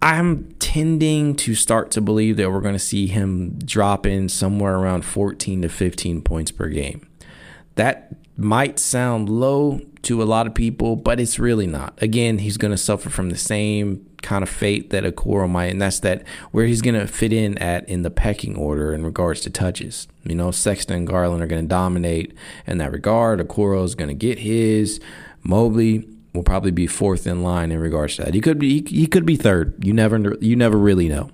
I'm 0.03 0.53
tending 0.59 1.35
to 1.37 1.55
start 1.55 1.91
to 1.93 2.01
believe 2.01 2.37
that 2.37 2.51
we're 2.51 2.61
going 2.61 2.75
to 2.75 2.79
see 2.79 3.07
him 3.07 3.59
drop 3.65 4.07
in 4.07 4.29
somewhere 4.29 4.77
around 4.77 5.05
14 5.05 5.63
to 5.63 5.69
15 5.69 6.21
points 6.21 6.51
per 6.51 6.69
game. 6.69 7.09
That 7.77 8.15
might 8.37 8.79
sound 8.79 9.29
low 9.29 9.81
to 10.03 10.23
a 10.23 10.25
lot 10.25 10.47
of 10.47 10.55
people, 10.55 10.95
but 10.95 11.19
it's 11.19 11.39
really 11.39 11.67
not. 11.67 12.01
Again, 12.01 12.39
he's 12.39 12.57
going 12.57 12.71
to 12.71 12.77
suffer 12.77 13.11
from 13.11 13.31
the 13.31 13.37
same 13.37 14.07
kind 14.23 14.43
of 14.43 14.49
fate 14.49 14.91
that 14.91 15.05
Okoro 15.05 15.49
might, 15.49 15.67
and 15.67 15.81
that's 15.81 16.01
that 16.01 16.23
where 16.53 16.67
he's 16.67 16.83
going 16.83 16.99
to 16.99 17.07
fit 17.07 17.33
in 17.33 17.57
at 17.59 17.89
in 17.89 18.03
the 18.03 18.11
pecking 18.11 18.57
order 18.57 18.93
in 18.93 19.05
regards 19.05 19.41
to 19.43 19.51
touches. 19.51 20.07
You 20.25 20.35
know, 20.35 20.51
Sexton 20.51 20.97
and 20.97 21.07
Garland 21.07 21.43
are 21.43 21.47
going 21.47 21.63
to 21.63 21.69
dominate 21.69 22.37
in 22.67 22.79
that 22.79 22.93
regard. 22.93 23.41
Okoro 23.41 23.85
is 23.85 23.95
going 23.95 24.09
to 24.09 24.15
get 24.15 24.41
his. 24.41 25.01
Mobley 25.43 26.09
will 26.35 26.43
probably 26.43 26.71
be 26.71 26.87
fourth 26.87 27.27
in 27.27 27.43
line 27.43 27.73
in 27.73 27.81
regards 27.81 28.17
to 28.17 28.25
that. 28.25 28.35
He 28.35 28.41
could 28.41 28.59
be 28.59 28.85
he 28.89 29.07
could 29.07 29.27
be 29.27 29.37
third. 29.37 29.85
You 29.85 29.93
never 29.93 30.37
you 30.41 30.57
never 30.57 30.77
really 30.77 31.09
know 31.09 31.31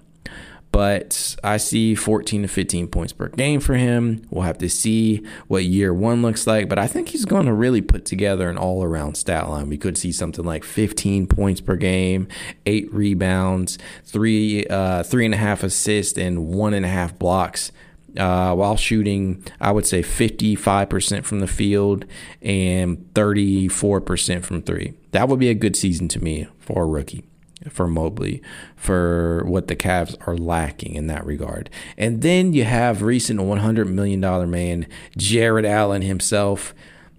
but 0.73 1.37
I 1.45 1.59
see 1.59 1.95
14 1.95 2.43
to 2.43 2.49
15 2.49 2.89
points 2.89 3.13
per 3.13 3.29
game 3.29 3.61
for 3.61 3.75
him. 3.75 4.27
We'll 4.31 4.45
have 4.45 4.59
to 4.59 4.71
see 4.71 5.25
what 5.47 5.65
year 5.65 5.93
one 5.93 6.23
looks 6.23 6.47
like, 6.47 6.69
but 6.69 6.79
I 6.79 6.87
think 6.87 7.11
he's 7.11 7.27
going 7.27 7.45
to 7.45 7.53
really 7.53 7.83
put 7.83 8.07
together 8.07 8.49
an 8.49 8.57
all 8.57 8.83
around 8.83 9.17
stat 9.17 9.49
line. 9.49 9.69
We 9.69 9.77
could 9.77 9.99
see 9.99 10.13
something 10.13 10.45
like 10.45 10.65
15 10.65 11.27
points 11.27 11.61
per 11.61 11.77
game, 11.77 12.27
eight 12.65 12.93
rebounds, 12.93 13.79
three, 14.05 14.67
uh, 14.67 15.03
three 15.03 15.27
and 15.27 15.35
a 15.35 15.39
half 15.39 15.63
assists, 15.63 16.17
and 16.19 16.49
one 16.49 16.73
and 16.73 16.87
a 16.87 16.89
half 16.89 17.19
blocks. 17.19 17.71
Uh, 18.17 18.55
while 18.55 18.77
shooting, 18.77 19.43
I 19.61 19.73
would 19.73 19.87
say 19.87 20.03
55% 20.03 21.25
from 21.25 21.41
the 21.41 21.47
field 21.47 22.05
and 22.43 22.99
34% 23.15 24.45
from 24.45 24.63
three. 24.63 24.95
That 25.13 25.29
would 25.29 25.39
be 25.39 25.49
a 25.49 25.55
good 25.55 25.77
season 25.77 26.09
to 26.09 26.23
me 26.23 26.47
for 26.59 26.83
a 26.83 26.87
rookie 26.87 27.25
for 27.71 27.87
Mobley 27.87 28.43
for 28.77 29.45
what 29.47 29.69
the 29.69 29.77
Cavs 29.77 30.17
are 30.27 30.37
lacking 30.37 30.95
in 30.95 31.07
that 31.07 31.25
regard. 31.25 31.71
And 31.97 32.23
then 32.23 32.53
you 32.53 32.65
have 32.65 33.03
recent 33.03 33.41
$100 33.41 33.89
million 33.89 34.21
man, 34.51 34.87
Jarrett 35.17 35.65
Allen 35.65 36.03
himself, 36.03 36.75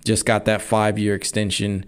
just 0.06 0.26
got 0.26 0.46
that 0.46 0.62
five 0.62 1.00
year 1.00 1.16
extension 1.16 1.86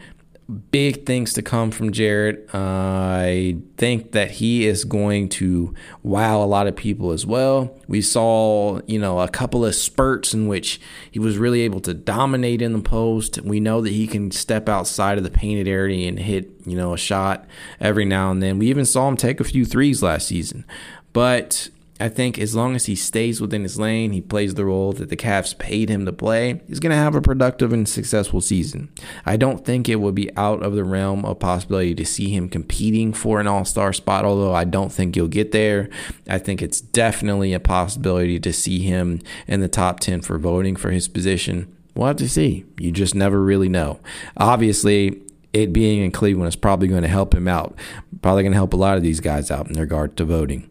big 0.71 1.05
things 1.05 1.33
to 1.33 1.41
come 1.41 1.71
from 1.71 1.91
Jarrett. 1.91 2.47
Uh, 2.53 2.57
I 2.57 3.57
think 3.77 4.11
that 4.11 4.31
he 4.31 4.67
is 4.67 4.83
going 4.83 5.29
to 5.29 5.73
wow 6.03 6.41
a 6.41 6.45
lot 6.45 6.67
of 6.67 6.75
people 6.75 7.11
as 7.11 7.25
well. 7.25 7.75
We 7.87 8.01
saw, 8.01 8.79
you 8.85 8.99
know, 8.99 9.19
a 9.19 9.27
couple 9.27 9.65
of 9.65 9.73
spurts 9.73 10.33
in 10.33 10.47
which 10.47 10.79
he 11.09 11.19
was 11.19 11.37
really 11.37 11.61
able 11.61 11.79
to 11.81 11.93
dominate 11.93 12.61
in 12.61 12.73
the 12.73 12.81
post. 12.81 13.41
We 13.41 13.59
know 13.59 13.81
that 13.81 13.91
he 13.91 14.05
can 14.05 14.31
step 14.31 14.69
outside 14.69 15.17
of 15.17 15.23
the 15.23 15.31
painted 15.31 15.67
area 15.67 16.07
and 16.07 16.19
hit, 16.19 16.51
you 16.65 16.77
know, 16.77 16.93
a 16.93 16.97
shot 16.97 17.45
every 17.79 18.05
now 18.05 18.29
and 18.29 18.41
then. 18.41 18.59
We 18.59 18.67
even 18.67 18.85
saw 18.85 19.07
him 19.07 19.17
take 19.17 19.39
a 19.39 19.45
few 19.45 19.65
threes 19.65 20.03
last 20.03 20.27
season. 20.27 20.65
But 21.11 21.69
I 21.97 22.09
think 22.09 22.37
as 22.37 22.53
long 22.53 22.75
as 22.75 22.87
he 22.87 22.95
stays 22.95 23.39
within 23.39 23.63
his 23.63 23.79
lane, 23.79 24.11
he 24.11 24.19
plays 24.19 24.55
the 24.55 24.65
role 24.65 24.91
that 24.93 25.07
the 25.07 25.15
Cavs 25.15 25.57
paid 25.57 25.87
him 25.87 26.05
to 26.05 26.11
play, 26.11 26.61
he's 26.67 26.81
going 26.81 26.89
to 26.89 26.97
have 26.97 27.15
a 27.15 27.21
productive 27.21 27.71
and 27.71 27.87
successful 27.87 28.41
season. 28.41 28.91
I 29.25 29.37
don't 29.37 29.63
think 29.63 29.87
it 29.87 30.01
would 30.01 30.15
be 30.15 30.35
out 30.35 30.61
of 30.61 30.75
the 30.75 30.83
realm 30.83 31.23
of 31.23 31.39
possibility 31.39 31.95
to 31.95 32.05
see 32.05 32.29
him 32.29 32.49
competing 32.49 33.13
for 33.13 33.39
an 33.39 33.47
all 33.47 33.63
star 33.63 33.93
spot, 33.93 34.25
although 34.25 34.53
I 34.53 34.65
don't 34.65 34.91
think 34.91 35.15
he'll 35.15 35.29
get 35.29 35.53
there. 35.53 35.89
I 36.27 36.37
think 36.37 36.61
it's 36.61 36.81
definitely 36.81 37.53
a 37.53 37.61
possibility 37.61 38.41
to 38.41 38.51
see 38.51 38.79
him 38.79 39.21
in 39.47 39.61
the 39.61 39.69
top 39.69 40.01
10 40.01 40.21
for 40.21 40.37
voting 40.37 40.75
for 40.75 40.91
his 40.91 41.07
position. 41.07 41.73
We'll 41.95 42.07
have 42.07 42.17
to 42.17 42.27
see. 42.27 42.65
You 42.77 42.91
just 42.91 43.15
never 43.15 43.41
really 43.41 43.69
know. 43.69 44.01
Obviously, 44.35 45.21
it 45.53 45.71
being 45.71 46.03
in 46.03 46.11
Cleveland 46.11 46.49
is 46.49 46.57
probably 46.57 46.89
going 46.89 47.03
to 47.03 47.07
help 47.07 47.33
him 47.33 47.47
out. 47.47 47.73
Probably 48.21 48.43
going 48.43 48.51
to 48.51 48.57
help 48.57 48.73
a 48.73 48.77
lot 48.77 48.97
of 48.97 49.03
these 49.03 49.21
guys 49.21 49.49
out 49.49 49.69
in 49.69 49.79
regard 49.79 50.17
to 50.17 50.25
voting. 50.25 50.69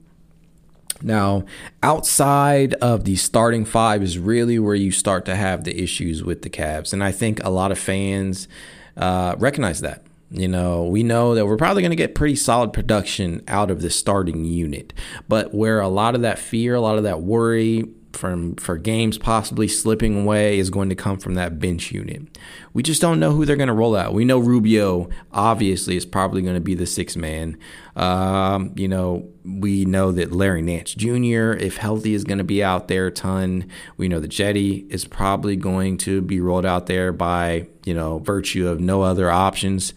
Now, 1.02 1.44
outside 1.82 2.74
of 2.74 3.04
the 3.04 3.16
starting 3.16 3.64
five 3.64 4.02
is 4.02 4.18
really 4.18 4.58
where 4.58 4.74
you 4.74 4.90
start 4.90 5.24
to 5.26 5.36
have 5.36 5.64
the 5.64 5.82
issues 5.82 6.22
with 6.22 6.42
the 6.42 6.50
Cavs. 6.50 6.92
And 6.92 7.02
I 7.02 7.12
think 7.12 7.42
a 7.44 7.50
lot 7.50 7.72
of 7.72 7.78
fans 7.78 8.48
uh, 8.96 9.34
recognize 9.38 9.80
that. 9.80 10.02
You 10.30 10.48
know, 10.48 10.84
we 10.84 11.02
know 11.02 11.34
that 11.34 11.46
we're 11.46 11.56
probably 11.56 11.82
going 11.82 11.90
to 11.90 11.96
get 11.96 12.14
pretty 12.14 12.34
solid 12.34 12.72
production 12.72 13.44
out 13.46 13.70
of 13.70 13.82
the 13.82 13.90
starting 13.90 14.44
unit. 14.44 14.92
But 15.28 15.54
where 15.54 15.80
a 15.80 15.88
lot 15.88 16.14
of 16.14 16.22
that 16.22 16.38
fear, 16.38 16.74
a 16.74 16.80
lot 16.80 16.96
of 16.96 17.04
that 17.04 17.20
worry, 17.20 17.84
from 18.14 18.56
for 18.56 18.78
games 18.78 19.18
possibly 19.18 19.68
slipping 19.68 20.22
away 20.22 20.58
is 20.58 20.70
going 20.70 20.88
to 20.88 20.94
come 20.94 21.18
from 21.18 21.34
that 21.34 21.58
bench 21.58 21.92
unit. 21.92 22.38
We 22.72 22.82
just 22.82 23.00
don't 23.00 23.20
know 23.20 23.32
who 23.32 23.44
they're 23.44 23.56
going 23.56 23.68
to 23.68 23.74
roll 23.74 23.96
out. 23.96 24.14
We 24.14 24.24
know 24.24 24.38
Rubio 24.38 25.08
obviously 25.32 25.96
is 25.96 26.06
probably 26.06 26.42
going 26.42 26.54
to 26.54 26.60
be 26.60 26.74
the 26.74 26.86
sixth 26.86 27.16
man. 27.16 27.58
Um, 27.96 28.72
you 28.76 28.88
know, 28.88 29.28
we 29.44 29.84
know 29.84 30.12
that 30.12 30.32
Larry 30.32 30.62
Nance 30.62 30.94
Jr., 30.94 31.52
if 31.52 31.76
healthy, 31.76 32.14
is 32.14 32.24
going 32.24 32.38
to 32.38 32.44
be 32.44 32.62
out 32.62 32.88
there 32.88 33.08
a 33.08 33.10
ton. 33.10 33.68
We 33.96 34.08
know 34.08 34.20
that 34.20 34.30
Cedi 34.30 34.90
is 34.90 35.04
probably 35.04 35.56
going 35.56 35.98
to 35.98 36.20
be 36.20 36.40
rolled 36.40 36.66
out 36.66 36.86
there 36.86 37.12
by 37.12 37.68
you 37.84 37.94
know 37.94 38.18
virtue 38.18 38.68
of 38.68 38.80
no 38.80 39.02
other 39.02 39.30
options. 39.30 39.94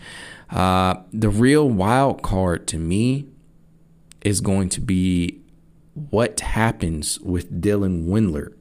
Uh, 0.50 0.96
the 1.12 1.30
real 1.30 1.70
wild 1.70 2.22
card 2.22 2.68
to 2.68 2.78
me 2.78 3.28
is 4.22 4.42
going 4.42 4.70
to 4.70 4.82
be 4.82 5.42
what 6.10 6.40
happens 6.40 7.20
with 7.20 7.62
Dylan 7.62 8.06
Windler. 8.06 8.54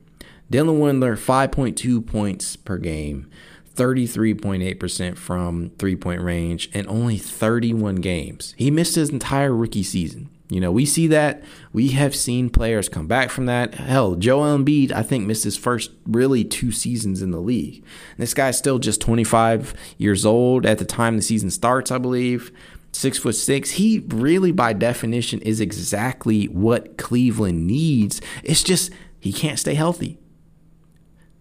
Dylan 0.51 0.79
Windler, 0.79 1.17
5.2 1.17 2.07
points 2.07 2.57
per 2.57 2.79
game, 2.79 3.29
33.8% 3.75 5.17
from 5.17 5.71
three 5.79 5.97
point 5.97 6.23
range, 6.23 6.71
and 6.73 6.89
only 6.89 7.19
31 7.19 7.97
games. 7.97 8.55
He 8.57 8.71
missed 8.71 8.95
his 8.95 9.11
entire 9.11 9.55
rookie 9.55 9.83
season. 9.83 10.31
You 10.49 10.61
know, 10.61 10.71
we 10.71 10.87
see 10.87 11.09
that. 11.09 11.43
We 11.73 11.89
have 11.89 12.15
seen 12.15 12.51
players 12.51 12.89
come 12.89 13.09
back 13.09 13.31
from 13.31 13.47
that. 13.47 13.75
Hell, 13.75 14.15
Joel 14.15 14.57
Embiid, 14.57 14.93
I 14.93 15.03
think, 15.03 15.27
missed 15.27 15.43
his 15.43 15.57
first 15.57 15.91
really 16.07 16.45
two 16.45 16.71
seasons 16.71 17.21
in 17.21 17.33
the 17.33 17.41
league. 17.41 17.85
This 18.17 18.33
guy's 18.33 18.57
still 18.57 18.79
just 18.79 19.01
25 19.01 19.75
years 19.99 20.25
old 20.25 20.65
at 20.65 20.79
the 20.79 20.85
time 20.85 21.17
the 21.17 21.23
season 21.23 21.51
starts, 21.51 21.91
I 21.91 21.99
believe 21.99 22.53
six 22.97 23.19
foot 23.19 23.35
six. 23.35 23.73
He 23.73 24.01
really, 24.09 24.53
by 24.53 24.73
definition, 24.73 25.41
is 25.43 25.61
exactly 25.61 26.47
what 26.47 26.97
Cleveland 26.97 27.67
needs. 27.67 28.21
It's 28.43 28.63
just 28.63 28.91
he 29.21 29.33
can't 29.33 29.59
stay 29.59 29.75
healthy. 29.75 30.19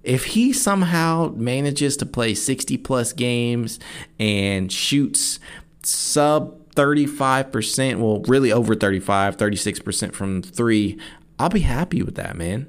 If 0.04 0.26
he 0.26 0.54
somehow 0.54 1.34
manages 1.36 1.98
to 1.98 2.06
play 2.06 2.36
60 2.36 2.78
plus 2.78 3.12
games 3.12 3.80
and 4.20 4.72
shoots 4.72 5.40
sub 5.82 6.74
35%, 6.76 8.00
well, 8.00 8.22
really 8.28 8.52
over 8.52 8.76
35, 8.76 9.38
36% 9.38 10.14
from 10.14 10.44
three, 10.44 11.00
I'll 11.40 11.50
be 11.50 11.62
happy 11.62 12.04
with 12.04 12.16
that, 12.16 12.36
man. 12.36 12.68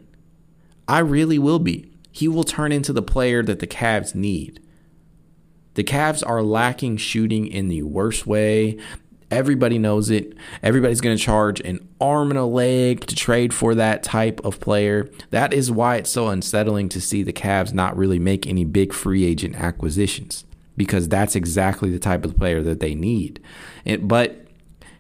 I 0.89 1.01
really 1.01 1.39
will 1.39 1.59
be. 1.59 1.91
He 2.11 2.27
will 2.27 2.45
turn 2.45 2.73
into 2.73 2.95
the 2.95 3.03
player 3.03 3.43
that 3.43 3.59
the 3.59 3.67
Cavs 3.67 4.15
need. 4.15 4.63
The 5.77 5.85
Cavs 5.85 6.23
are 6.27 6.43
lacking 6.43 6.97
shooting 6.97 7.47
in 7.47 7.69
the 7.69 7.83
worst 7.83 8.27
way. 8.27 8.79
Everybody 9.31 9.79
knows 9.79 10.09
it. 10.09 10.35
Everybody's 10.63 11.01
going 11.01 11.17
to 11.17 11.23
charge 11.23 11.61
an 11.61 11.87
arm 12.01 12.31
and 12.31 12.39
a 12.39 12.45
leg 12.45 13.07
to 13.07 13.15
trade 13.15 13.53
for 13.53 13.75
that 13.75 14.03
type 14.03 14.41
of 14.45 14.59
player. 14.59 15.09
That 15.31 15.53
is 15.53 15.71
why 15.71 15.97
it's 15.97 16.11
so 16.11 16.29
unsettling 16.29 16.89
to 16.91 17.01
see 17.01 17.23
the 17.23 17.33
Cavs 17.33 17.75
not 17.75 17.97
really 17.97 18.19
make 18.19 18.47
any 18.47 18.65
big 18.65 18.93
free 18.93 19.25
agent 19.25 19.57
acquisitions 19.57 20.45
because 20.77 21.09
that's 21.09 21.37
exactly 21.37 21.91
the 21.91 21.99
type 21.99 22.25
of 22.25 22.37
player 22.37 22.63
that 22.63 22.81
they 22.81 22.95
need. 22.95 23.41
And, 23.85 24.09
but 24.09 24.47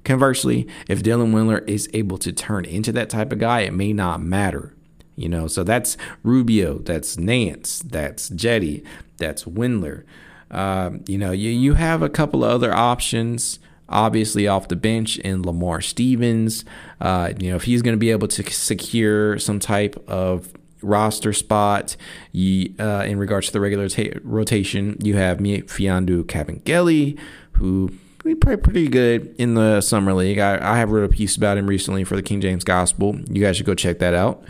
conversely, 0.04 0.66
if 0.88 1.02
Dylan 1.02 1.32
Windler 1.32 1.66
is 1.68 1.88
able 1.94 2.18
to 2.18 2.32
turn 2.32 2.64
into 2.64 2.92
that 2.92 3.10
type 3.10 3.32
of 3.32 3.38
guy, 3.38 3.60
it 3.60 3.72
may 3.72 3.92
not 3.92 4.20
matter. 4.20 4.74
You 5.14 5.30
know, 5.30 5.46
so 5.46 5.64
that's 5.64 5.96
Rubio, 6.22 6.80
that's 6.80 7.16
Nance, 7.16 7.78
that's 7.78 8.28
Cedi, 8.28 8.84
that's 9.16 9.44
Windler. 9.44 10.04
Uh, 10.50 10.90
you 11.06 11.18
know, 11.18 11.32
you, 11.32 11.50
you 11.50 11.74
have 11.74 12.02
a 12.02 12.08
couple 12.08 12.44
of 12.44 12.50
other 12.50 12.74
options 12.74 13.58
obviously 13.88 14.48
off 14.48 14.68
the 14.68 14.76
bench 14.76 15.18
in 15.18 15.42
Lamar 15.42 15.80
Stevens. 15.80 16.64
Uh, 17.00 17.32
you 17.38 17.50
know, 17.50 17.56
if 17.56 17.64
he's 17.64 17.82
going 17.82 17.94
to 17.94 17.98
be 17.98 18.10
able 18.10 18.28
to 18.28 18.42
secure 18.50 19.38
some 19.38 19.58
type 19.58 20.02
of 20.08 20.52
roster 20.82 21.32
spot 21.32 21.96
you, 22.32 22.74
uh, 22.78 23.04
in 23.06 23.18
regards 23.18 23.46
to 23.48 23.52
the 23.52 23.60
regular 23.60 23.88
ta- 23.88 24.18
rotation, 24.22 24.96
you 25.02 25.16
have 25.16 25.38
Mfiondu 25.38 26.24
Kabengele, 26.24 27.18
who 27.52 27.92
played 28.40 28.62
pretty 28.62 28.88
good 28.88 29.34
in 29.38 29.54
the 29.54 29.80
summer 29.80 30.12
league. 30.12 30.38
I, 30.38 30.74
I 30.74 30.78
have 30.78 30.90
wrote 30.90 31.04
a 31.04 31.08
piece 31.08 31.36
about 31.36 31.56
him 31.56 31.68
recently 31.68 32.02
for 32.02 32.16
the 32.16 32.22
King 32.22 32.40
James 32.40 32.64
Gospel. 32.64 33.16
You 33.30 33.40
guys 33.42 33.56
should 33.56 33.66
go 33.66 33.74
check 33.74 34.00
that 34.00 34.14
out. 34.14 34.42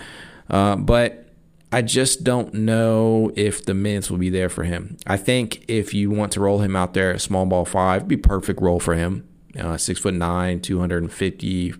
Uh, 0.48 0.76
but 0.76 1.25
I 1.72 1.82
just 1.82 2.22
don't 2.22 2.54
know 2.54 3.32
if 3.34 3.64
the 3.64 3.74
minutes 3.74 4.10
will 4.10 4.18
be 4.18 4.30
there 4.30 4.48
for 4.48 4.64
him. 4.64 4.96
I 5.06 5.16
think 5.16 5.64
if 5.68 5.92
you 5.92 6.10
want 6.10 6.32
to 6.32 6.40
roll 6.40 6.60
him 6.60 6.76
out 6.76 6.94
there 6.94 7.12
at 7.12 7.20
small 7.20 7.44
ball 7.44 7.64
five, 7.64 8.06
be 8.06 8.16
perfect 8.16 8.60
role 8.62 8.78
for 8.78 8.94
him. 8.94 9.28
Uh, 9.58 9.76
six 9.76 10.00
foot 10.00 10.14
nine, 10.14 10.60
250, 10.60 11.74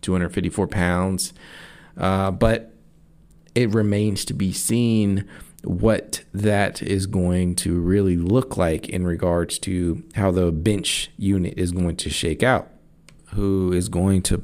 254 0.00 0.66
pounds. 0.66 1.32
Uh, 1.96 2.30
but 2.30 2.74
it 3.54 3.72
remains 3.74 4.24
to 4.24 4.34
be 4.34 4.52
seen 4.52 5.28
what 5.64 6.24
that 6.32 6.82
is 6.82 7.06
going 7.06 7.54
to 7.56 7.80
really 7.80 8.16
look 8.16 8.56
like 8.56 8.88
in 8.88 9.04
regards 9.04 9.58
to 9.58 10.04
how 10.14 10.30
the 10.30 10.52
bench 10.52 11.10
unit 11.16 11.54
is 11.56 11.72
going 11.72 11.96
to 11.96 12.10
shake 12.10 12.42
out. 12.42 12.70
Who 13.34 13.72
is 13.72 13.88
going 13.88 14.22
to 14.22 14.42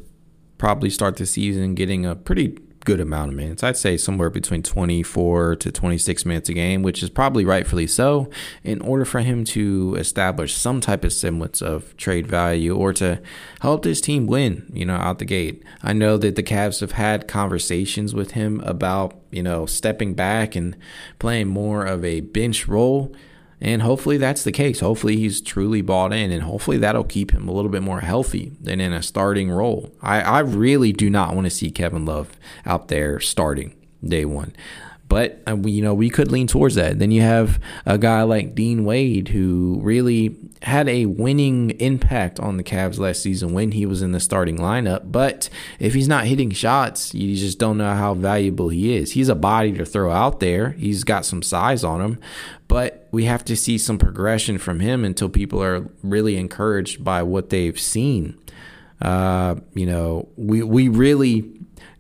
probably 0.59 0.91
start 0.91 1.17
the 1.17 1.27
season 1.27 1.75
getting 1.75 2.05
a 2.05 2.15
pretty 2.15 2.59
good 2.85 3.01
amount 3.01 3.31
of 3.31 3.37
minutes. 3.37 3.63
I'd 3.63 3.77
say 3.77 3.97
somewhere 3.97 4.31
between 4.31 4.63
24 4.63 5.57
to 5.57 5.73
26 5.73 6.27
minutes 6.27 6.49
a 6.49 6.55
game, 6.55 6.83
which 6.83 7.03
is 7.03 7.11
probably 7.11 7.45
rightfully 7.45 7.87
so, 7.87 8.31
in 8.63 8.81
order 8.83 9.05
for 9.05 9.21
him 9.21 9.45
to 9.47 9.97
establish 9.99 10.55
some 10.55 10.81
type 10.81 11.05
of 11.05 11.13
semblance 11.13 11.63
of 11.63 11.97
trade 11.97 12.27
value 12.27 12.77
or 12.77 12.93
to 12.95 13.21
help 13.61 13.83
this 13.83 14.01
team 14.01 14.27
win, 14.27 14.71
you 14.73 14.85
know, 14.85 14.97
out 14.97 15.19
the 15.19 15.25
gate. 15.25 15.63
I 15.83 15.93
know 15.93 16.17
that 16.19 16.37
the 16.37 16.43
Cavs 16.43 16.81
have 16.81 16.93
had 16.93 17.27
conversations 17.27 18.15
with 18.15 18.33
him 18.33 18.61
about, 18.61 19.15
you 19.31 19.43
know, 19.43 19.67
stepping 19.67 20.15
back 20.15 20.55
and 20.55 20.77
playing 21.19 21.49
more 21.49 21.85
of 21.85 22.05
a 22.05 22.21
bench 22.21 22.69
role. 22.69 23.15
And 23.61 23.83
hopefully 23.83 24.17
that's 24.17 24.45
the 24.45 24.53
case. 24.53 24.81
Hopefully 24.81 25.17
he's 25.17 25.41
truly 25.41 25.81
bought 25.81 26.13
in, 26.13 26.31
and 26.31 26.43
hopefully 26.43 26.77
that'll 26.79 27.05
keep 27.05 27.33
him 27.33 27.49
a 27.49 27.53
little 27.53 27.71
bit 27.71 27.83
more 27.83 28.01
healthy 28.01 28.53
than 28.61 28.81
in 28.81 28.93
a 28.93 29.03
starting 29.03 29.51
role. 29.51 29.93
I, 30.03 30.21
I 30.21 30.39
really 30.41 30.93
do 30.93 31.09
not 31.09 31.35
want 31.35 31.47
to 31.47 31.51
see 31.51 31.71
Kevin 31.71 32.05
Love 32.05 32.37
out 32.67 32.89
there 32.89 33.21
starting 33.21 33.75
day 34.05 34.25
one. 34.25 34.55
But 35.09 35.43
uh, 35.47 35.57
you 35.57 35.83
know 35.83 35.95
we 35.95 36.11
could 36.11 36.33
lean 36.33 36.47
towards 36.47 36.75
that. 36.77 36.99
Then 36.99 37.11
you 37.11 37.21
have 37.23 37.61
a 37.87 37.99
guy 37.99 38.23
like 38.23 38.55
Dean 38.55 38.85
Wade 38.85 39.29
who 39.29 39.79
really 39.83 40.37
had 40.63 40.89
a 40.89 41.07
winning 41.07 41.71
impact 41.73 42.41
on 42.41 42.57
the 42.57 42.65
Cavs 42.65 42.99
last 42.99 43.23
season 43.23 43.53
when 43.53 43.73
he 43.73 43.85
was 43.87 44.03
in 44.03 44.13
the 44.13 44.21
starting 44.21 44.57
lineup. 44.57 45.13
But 45.13 45.51
if 45.79 45.95
he's 45.95 46.09
not 46.09 46.25
hitting 46.25 46.51
shots, 46.51 47.15
you 47.15 47.37
just 47.37 47.59
don't 47.59 47.79
know 47.79 47.95
how 47.95 48.15
valuable 48.15 48.71
he 48.71 48.97
is. 48.97 49.13
He's 49.13 49.29
a 49.29 49.35
body 49.35 49.73
to 49.73 49.85
throw 49.85 50.11
out 50.11 50.41
there. 50.41 50.71
He's 50.71 51.05
got 51.05 51.27
some 51.27 51.43
size 51.43 51.85
on 51.85 52.01
him, 52.01 52.19
but 52.67 53.09
we 53.13 53.25
have 53.25 53.45
to 53.45 53.57
see 53.57 53.79
some 53.79 53.99
progression 53.99 54.59
from 54.59 54.81
him 54.81 55.05
until 55.05 55.29
people 55.29 55.63
are 55.63 55.89
really 56.03 56.37
encouraged 56.37 57.05
by 57.05 57.23
what 57.23 57.51
they've 57.51 57.79
seen. 57.79 58.39
Uh, 59.03 59.57
you 59.75 59.87
know, 59.87 60.29
we 60.37 60.63
we 60.63 60.89
really 60.89 61.53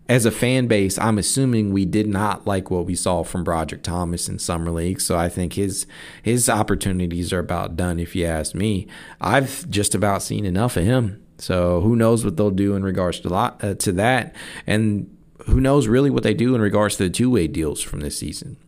as 0.08 0.26
a 0.26 0.30
fan 0.30 0.66
base, 0.66 0.98
I'm 0.98 1.16
assuming 1.16 1.72
we 1.72 1.86
did 1.86 2.06
not 2.06 2.46
like 2.46 2.70
what 2.70 2.84
we 2.84 2.94
saw 2.94 3.22
from 3.24 3.44
Brodric 3.44 3.82
Thomas 3.82 4.28
in 4.28 4.38
summer 4.38 4.70
league. 4.70 5.00
So 5.00 5.16
I 5.16 5.28
think 5.28 5.54
his 5.54 5.86
his 6.22 6.48
opportunities 6.48 7.32
are 7.32 7.38
about 7.38 7.76
done. 7.76 7.98
If 7.98 8.14
you 8.14 8.26
ask 8.26 8.54
me, 8.54 8.86
I've 9.20 9.68
just 9.70 9.94
about 9.94 10.22
seen 10.22 10.44
enough 10.44 10.76
of 10.76 10.84
him. 10.84 11.24
So 11.38 11.80
who 11.80 11.96
knows 11.96 12.24
what 12.24 12.36
they'll 12.36 12.50
do 12.50 12.76
in 12.76 12.82
regards 12.82 13.20
to 13.20 13.34
uh, 13.34 13.74
to 13.74 13.92
that, 13.92 14.36
and 14.66 15.16
who 15.46 15.60
knows 15.60 15.88
really 15.88 16.10
what 16.10 16.22
they 16.22 16.34
do 16.34 16.54
in 16.54 16.60
regards 16.60 16.96
to 16.96 17.04
the 17.04 17.10
two 17.10 17.30
way 17.30 17.46
deals 17.46 17.80
from 17.80 18.00
this 18.00 18.18
season. 18.18 18.58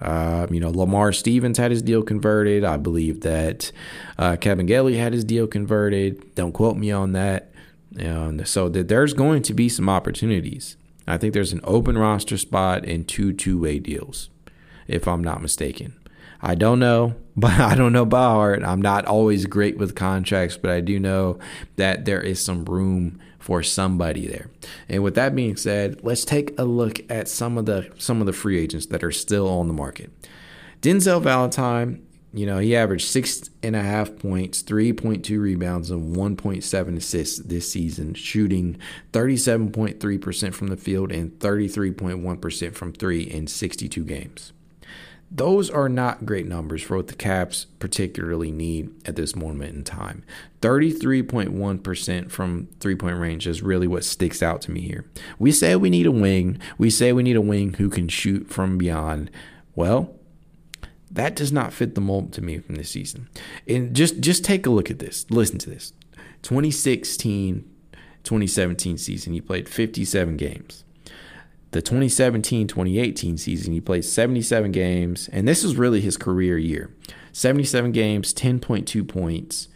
Uh, 0.00 0.46
you 0.50 0.58
know, 0.58 0.70
Lamar 0.70 1.12
Stevens 1.12 1.58
had 1.58 1.70
his 1.70 1.82
deal 1.82 2.02
converted. 2.02 2.64
I 2.64 2.78
believe 2.78 3.20
that 3.20 3.70
uh, 4.18 4.32
Kabengele 4.32 4.96
had 4.96 5.12
his 5.12 5.24
deal 5.24 5.46
converted. 5.46 6.34
Don't 6.34 6.52
quote 6.52 6.76
me 6.76 6.90
on 6.90 7.12
that. 7.12 7.52
Um, 7.98 8.44
so 8.44 8.68
that 8.68 8.88
there's 8.88 9.12
going 9.12 9.42
to 9.42 9.52
be 9.52 9.68
some 9.68 9.88
opportunities. 9.88 10.76
I 11.10 11.18
think 11.18 11.34
there's 11.34 11.52
an 11.52 11.60
open 11.64 11.96
roster 11.98 12.38
spot 12.38 12.84
and 12.84 13.06
two 13.06 13.32
two 13.32 13.60
way 13.60 13.78
deals, 13.78 14.30
if 14.86 15.06
I'm 15.06 15.22
not 15.22 15.42
mistaken. 15.42 15.94
I 16.42 16.54
don't 16.54 16.78
know, 16.78 17.16
but 17.36 17.58
I 17.60 17.74
don't 17.74 17.92
know 17.92 18.06
by 18.06 18.22
heart. 18.22 18.62
I'm 18.64 18.82
not 18.82 19.06
always 19.06 19.46
great 19.46 19.78
with 19.78 19.94
contracts, 19.94 20.56
but 20.56 20.70
I 20.70 20.80
do 20.80 20.98
know 20.98 21.38
that 21.76 22.04
there 22.04 22.20
is 22.20 22.42
some 22.42 22.64
room 22.64 23.20
for 23.38 23.62
somebody 23.62 24.26
there. 24.26 24.50
And 24.88 25.02
with 25.02 25.14
that 25.14 25.34
being 25.34 25.56
said, 25.56 26.00
let's 26.02 26.24
take 26.24 26.58
a 26.58 26.64
look 26.64 27.00
at 27.10 27.28
some 27.28 27.56
of 27.56 27.66
the 27.66 27.90
some 27.98 28.20
of 28.20 28.26
the 28.26 28.32
free 28.32 28.58
agents 28.58 28.86
that 28.86 29.02
are 29.02 29.12
still 29.12 29.48
on 29.48 29.66
the 29.66 29.74
market. 29.74 30.10
Denzel 30.82 31.22
Valentine 31.22 32.06
you 32.32 32.46
know, 32.46 32.58
he 32.58 32.76
averaged 32.76 33.08
six 33.08 33.50
and 33.62 33.74
a 33.74 33.82
half 33.82 34.16
points, 34.16 34.62
3.2 34.62 35.40
rebounds, 35.40 35.90
and 35.90 36.14
1.7 36.14 36.96
assists 36.96 37.38
this 37.40 37.70
season, 37.72 38.14
shooting 38.14 38.78
37.3% 39.12 40.54
from 40.54 40.68
the 40.68 40.76
field 40.76 41.10
and 41.10 41.32
33.1% 41.40 42.74
from 42.74 42.92
three 42.92 43.22
in 43.22 43.48
62 43.48 44.04
games. 44.04 44.52
Those 45.32 45.70
are 45.70 45.88
not 45.88 46.26
great 46.26 46.46
numbers 46.46 46.82
for 46.82 46.96
what 46.96 47.06
the 47.06 47.14
Cavs 47.14 47.66
particularly 47.78 48.50
need 48.50 48.90
at 49.06 49.14
this 49.14 49.36
moment 49.36 49.76
in 49.76 49.84
time. 49.84 50.24
33.1% 50.60 52.30
from 52.30 52.68
three 52.80 52.96
point 52.96 53.16
range 53.16 53.46
is 53.46 53.62
really 53.62 53.86
what 53.86 54.04
sticks 54.04 54.42
out 54.42 54.60
to 54.62 54.72
me 54.72 54.80
here. 54.80 55.04
We 55.38 55.52
say 55.52 55.76
we 55.76 55.88
need 55.88 56.06
a 56.06 56.12
wing. 56.12 56.58
We 56.78 56.90
say 56.90 57.12
we 57.12 57.22
need 57.22 57.36
a 57.36 57.40
wing 57.40 57.74
who 57.74 57.88
can 57.88 58.08
shoot 58.08 58.50
from 58.50 58.76
beyond. 58.76 59.30
Well, 59.76 60.16
that 61.10 61.34
does 61.34 61.52
not 61.52 61.72
fit 61.72 61.94
the 61.94 62.00
mold 62.00 62.32
to 62.34 62.42
me 62.42 62.58
from 62.58 62.76
this 62.76 62.90
season. 62.90 63.28
And 63.66 63.94
just 63.94 64.20
just 64.20 64.44
take 64.44 64.66
a 64.66 64.70
look 64.70 64.90
at 64.90 64.98
this. 64.98 65.26
Listen 65.30 65.58
to 65.58 65.70
this. 65.70 65.92
2016 66.42 67.68
2017 68.22 68.98
season, 68.98 69.32
he 69.32 69.40
played 69.40 69.68
57 69.68 70.36
games. 70.36 70.84
The 71.72 71.80
2017 71.80 72.66
2018 72.66 73.38
season, 73.38 73.72
he 73.72 73.80
played 73.80 74.04
77 74.04 74.72
games, 74.72 75.28
and 75.32 75.46
this 75.46 75.62
is 75.62 75.76
really 75.76 76.00
his 76.00 76.16
career 76.16 76.58
year 76.58 76.94
77 77.32 77.92
games, 77.92 78.34
10.2 78.34 79.06
points, 79.06 79.68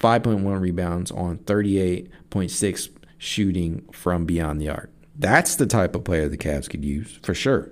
5.1 0.00 0.60
rebounds 0.60 1.10
on 1.10 1.38
38.6 1.38 2.88
shooting 3.18 3.84
from 3.92 4.24
beyond 4.24 4.60
the 4.60 4.68
arc. 4.68 4.90
That's 5.16 5.54
the 5.56 5.66
type 5.66 5.94
of 5.94 6.04
player 6.04 6.28
the 6.28 6.36
Cavs 6.36 6.68
could 6.68 6.84
use 6.84 7.18
for 7.22 7.34
sure. 7.34 7.70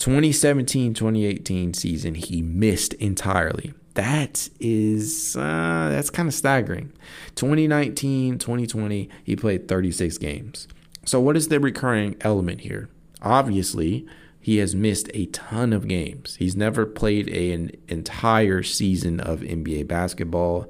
2017 0.00 0.94
2018 0.94 1.74
season, 1.74 2.14
he 2.14 2.40
missed 2.40 2.94
entirely. 2.94 3.74
That 3.94 4.48
is, 4.58 5.36
uh, 5.36 5.88
that's 5.90 6.08
kind 6.08 6.26
of 6.26 6.34
staggering. 6.34 6.90
2019 7.34 8.38
2020, 8.38 9.10
he 9.22 9.36
played 9.36 9.68
36 9.68 10.16
games. 10.16 10.68
So, 11.04 11.20
what 11.20 11.36
is 11.36 11.48
the 11.48 11.60
recurring 11.60 12.16
element 12.22 12.62
here? 12.62 12.88
Obviously, 13.20 14.06
he 14.40 14.56
has 14.56 14.74
missed 14.74 15.10
a 15.12 15.26
ton 15.26 15.74
of 15.74 15.86
games. 15.86 16.36
He's 16.36 16.56
never 16.56 16.86
played 16.86 17.28
a, 17.28 17.52
an 17.52 17.72
entire 17.88 18.62
season 18.62 19.20
of 19.20 19.40
NBA 19.40 19.86
basketball. 19.86 20.66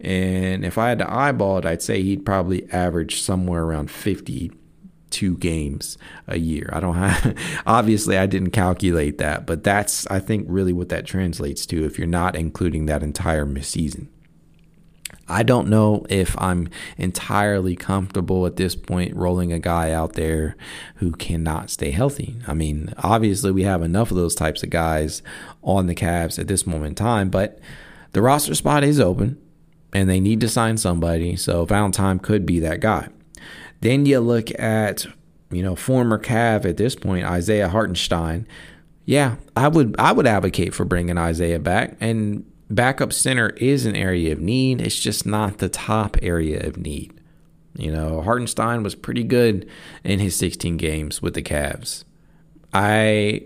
And 0.00 0.64
if 0.64 0.76
I 0.76 0.88
had 0.88 0.98
to 0.98 1.12
eyeball 1.12 1.58
it, 1.58 1.66
I'd 1.66 1.82
say 1.82 2.02
he'd 2.02 2.26
probably 2.26 2.68
average 2.72 3.20
somewhere 3.20 3.62
around 3.62 3.92
50 3.92 4.50
two 5.12 5.36
games 5.36 5.96
a 6.26 6.38
year. 6.38 6.68
I 6.72 6.80
don't 6.80 6.96
have, 6.96 7.36
obviously, 7.66 8.18
I 8.18 8.26
didn't 8.26 8.50
calculate 8.50 9.18
that, 9.18 9.46
but 9.46 9.62
that's, 9.62 10.06
I 10.08 10.18
think, 10.18 10.46
really 10.48 10.72
what 10.72 10.88
that 10.88 11.06
translates 11.06 11.66
to 11.66 11.84
if 11.84 11.98
you're 11.98 12.06
not 12.08 12.34
including 12.34 12.86
that 12.86 13.02
entire 13.02 13.62
season. 13.62 14.08
I 15.28 15.44
don't 15.44 15.68
know 15.68 16.04
if 16.08 16.36
I'm 16.40 16.68
entirely 16.98 17.76
comfortable 17.76 18.44
at 18.44 18.56
this 18.56 18.74
point 18.74 19.14
rolling 19.14 19.52
a 19.52 19.58
guy 19.58 19.92
out 19.92 20.14
there 20.14 20.56
who 20.96 21.12
cannot 21.12 21.70
stay 21.70 21.90
healthy. 21.90 22.36
I 22.46 22.54
mean, 22.54 22.92
obviously, 22.98 23.52
we 23.52 23.62
have 23.62 23.82
enough 23.82 24.10
of 24.10 24.16
those 24.16 24.34
types 24.34 24.62
of 24.62 24.70
guys 24.70 25.22
on 25.62 25.86
the 25.86 25.94
Cavs 25.94 26.38
at 26.38 26.48
this 26.48 26.66
moment 26.66 26.88
in 26.90 26.94
time, 26.96 27.30
but 27.30 27.60
the 28.12 28.20
roster 28.22 28.54
spot 28.54 28.82
is 28.84 28.98
open. 28.98 29.38
and 29.94 30.08
they 30.08 30.20
need 30.20 30.40
to 30.40 30.48
sign 30.48 30.76
somebody. 30.78 31.36
So 31.36 31.64
Valentine 31.66 32.18
could 32.18 32.46
be 32.46 32.58
that 32.60 32.80
guy. 32.80 33.08
Then 33.82 34.06
you 34.06 34.20
look 34.20 34.48
at, 34.58 35.06
you 35.50 35.62
know, 35.62 35.76
former 35.76 36.18
Cav 36.18 36.64
at 36.64 36.76
this 36.76 36.94
point, 36.94 37.26
Isaiah 37.26 37.68
Hartenstein. 37.68 38.46
Yeah, 39.04 39.36
I 39.56 39.68
would 39.68 39.96
I 39.98 40.12
would 40.12 40.26
advocate 40.26 40.72
for 40.72 40.84
bringing 40.84 41.18
Isaiah 41.18 41.58
back. 41.58 41.96
And 42.00 42.44
backup 42.70 43.12
center 43.12 43.50
is 43.50 43.84
an 43.84 43.96
area 43.96 44.32
of 44.32 44.40
need. 44.40 44.80
It's 44.80 44.98
just 44.98 45.26
not 45.26 45.58
the 45.58 45.68
top 45.68 46.16
area 46.22 46.64
of 46.66 46.76
need. 46.76 47.20
You 47.76 47.90
know, 47.90 48.22
Hartenstein 48.22 48.84
was 48.84 48.94
pretty 48.94 49.24
good 49.24 49.68
in 50.04 50.20
his 50.20 50.36
16 50.36 50.76
games 50.76 51.20
with 51.20 51.34
the 51.34 51.42
Cavs. 51.42 52.04
I 52.72 53.42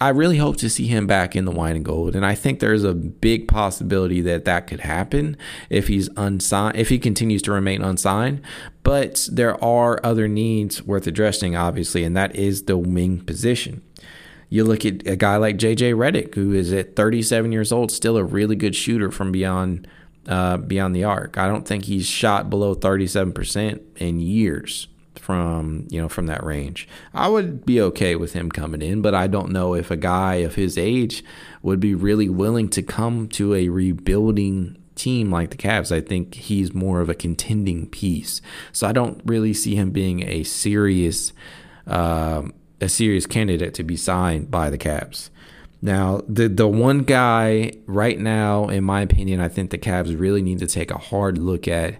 I 0.00 0.08
really 0.08 0.38
hope 0.38 0.56
to 0.58 0.68
see 0.68 0.86
him 0.86 1.06
back 1.06 1.36
in 1.36 1.44
the 1.44 1.52
wine 1.52 1.76
and 1.76 1.84
gold, 1.84 2.16
and 2.16 2.26
I 2.26 2.34
think 2.34 2.58
there's 2.58 2.82
a 2.82 2.94
big 2.94 3.46
possibility 3.46 4.20
that 4.22 4.44
that 4.44 4.66
could 4.66 4.80
happen 4.80 5.36
if 5.70 5.86
he's 5.86 6.08
unsigned, 6.16 6.76
if 6.76 6.88
he 6.88 6.98
continues 6.98 7.42
to 7.42 7.52
remain 7.52 7.82
unsigned. 7.82 8.42
But 8.82 9.28
there 9.30 9.62
are 9.62 10.00
other 10.04 10.26
needs 10.26 10.82
worth 10.82 11.06
addressing, 11.06 11.54
obviously, 11.54 12.02
and 12.02 12.16
that 12.16 12.34
is 12.34 12.64
the 12.64 12.76
wing 12.76 13.20
position. 13.20 13.82
You 14.48 14.64
look 14.64 14.84
at 14.84 15.06
a 15.06 15.16
guy 15.16 15.36
like 15.36 15.56
JJ 15.56 15.94
Redick, 15.94 16.34
who 16.34 16.52
is 16.52 16.72
at 16.72 16.96
37 16.96 17.52
years 17.52 17.72
old, 17.72 17.90
still 17.90 18.16
a 18.16 18.24
really 18.24 18.56
good 18.56 18.74
shooter 18.74 19.10
from 19.10 19.32
beyond 19.32 19.88
uh, 20.26 20.56
beyond 20.56 20.96
the 20.96 21.04
arc. 21.04 21.36
I 21.36 21.46
don't 21.46 21.68
think 21.68 21.84
he's 21.84 22.06
shot 22.06 22.48
below 22.48 22.74
37% 22.74 23.80
in 23.96 24.20
years 24.20 24.88
from 25.24 25.86
you 25.88 25.98
know 25.98 26.08
from 26.08 26.26
that 26.26 26.44
range. 26.44 26.86
I 27.14 27.28
would 27.28 27.64
be 27.64 27.80
okay 27.80 28.14
with 28.14 28.34
him 28.34 28.50
coming 28.50 28.82
in, 28.82 29.00
but 29.00 29.14
I 29.14 29.26
don't 29.26 29.52
know 29.52 29.74
if 29.74 29.90
a 29.90 29.96
guy 29.96 30.34
of 30.36 30.54
his 30.54 30.76
age 30.76 31.24
would 31.62 31.80
be 31.80 31.94
really 31.94 32.28
willing 32.28 32.68
to 32.70 32.82
come 32.82 33.28
to 33.28 33.54
a 33.54 33.70
rebuilding 33.70 34.76
team 34.96 35.30
like 35.30 35.48
the 35.50 35.56
Cavs. 35.56 35.90
I 35.90 36.02
think 36.02 36.34
he's 36.34 36.74
more 36.74 37.00
of 37.00 37.08
a 37.08 37.14
contending 37.14 37.88
piece, 37.88 38.42
so 38.70 38.86
I 38.86 38.92
don't 38.92 39.22
really 39.24 39.54
see 39.54 39.74
him 39.74 39.92
being 39.92 40.28
a 40.28 40.42
serious 40.42 41.32
uh, 41.86 42.42
a 42.82 42.88
serious 42.90 43.24
candidate 43.24 43.72
to 43.74 43.82
be 43.82 43.96
signed 43.96 44.50
by 44.50 44.68
the 44.68 44.78
Cavs. 44.78 45.30
Now, 45.80 46.20
the 46.28 46.48
the 46.48 46.68
one 46.68 47.00
guy 47.00 47.72
right 47.86 48.18
now, 48.18 48.68
in 48.68 48.84
my 48.84 49.00
opinion, 49.00 49.40
I 49.40 49.48
think 49.48 49.70
the 49.70 49.78
Cavs 49.78 50.18
really 50.18 50.42
need 50.42 50.58
to 50.58 50.66
take 50.66 50.90
a 50.90 50.98
hard 50.98 51.38
look 51.38 51.66
at 51.66 51.94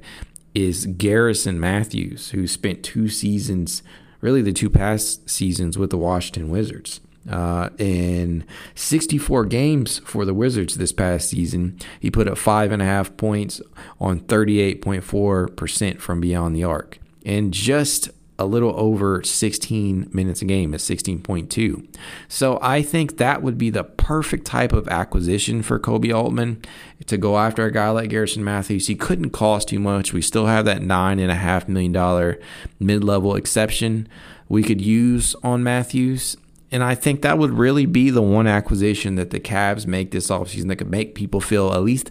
is 0.55 0.87
Garrison 0.87 1.59
Matthews, 1.59 2.31
who 2.31 2.47
spent 2.47 2.83
two 2.83 3.09
seasons, 3.09 3.83
really 4.21 4.43
the 4.43 4.53
two 4.53 4.71
past 4.71 5.29
seasons, 5.29 5.77
with 5.77 5.91
the 5.91 5.99
Washington 5.99 6.49
Wizards. 6.49 7.01
Uh, 7.29 7.71
in 7.79 8.45
64 8.75 9.47
games 9.47 10.01
for 10.01 10.25
the 10.25 10.35
Wizards 10.35 10.77
this 10.77 10.93
past 10.93 11.31
season, 11.31 11.79
he 11.99 12.11
put 12.11 12.29
up 12.29 12.37
five 12.37 12.71
and 12.71 12.83
a 12.83 12.85
half 12.85 13.17
points 13.17 13.63
on 13.99 14.21
38.4% 14.21 16.01
from 16.01 16.21
beyond 16.21 16.55
the 16.55 16.65
arc. 16.65 16.99
And 17.25 17.53
just 17.53 18.11
a 18.39 18.45
little 18.45 18.75
over 18.79 19.23
16 19.23 20.11
minutes 20.13 20.43
a 20.43 20.45
game 20.45 20.75
at 20.75 20.81
16.2. 20.81 21.87
So 22.29 22.59
I 22.61 22.83
think 22.83 23.19
that 23.19 23.43
would 23.43 23.57
be 23.57 23.71
the 23.71 23.85
perfect 23.85 24.45
type 24.45 24.73
of 24.73 24.89
acquisition 24.89 25.63
for 25.63 25.79
Koby 25.79 26.15
Altman 26.15 26.61
to 27.07 27.17
go 27.17 27.39
after 27.39 27.65
a 27.65 27.71
guy 27.71 27.91
like 27.91 28.11
Garrison 28.11 28.43
Matthews. 28.43 28.89
He 28.89 28.97
couldn't 28.97 29.31
cost 29.31 29.69
too 29.69 29.79
much. 29.79 30.13
We 30.13 30.21
still 30.21 30.47
have 30.47 30.65
that 30.65 30.81
$9.5 30.81 31.69
million 31.69 32.37
mid 32.81 33.05
level 33.05 33.37
exception 33.37 34.09
we 34.49 34.63
could 34.63 34.81
use 34.81 35.37
on 35.43 35.63
Matthews. 35.63 36.37
And 36.73 36.83
I 36.83 36.97
think 36.97 37.23
that 37.23 37.39
would 37.39 37.53
really 37.53 37.87
be 37.87 38.11
the 38.11 38.23
one 38.23 38.49
acquisition 38.49 39.15
that 39.15 39.31
the 39.31 39.39
Cavs 39.39 39.87
make 39.87 40.11
this 40.11 40.29
offseason 40.29 40.67
that 40.69 40.77
could 40.77 40.91
make 40.91 41.15
people 41.15 41.41
feel 41.41 41.73
at 41.73 41.83
least 41.85 42.11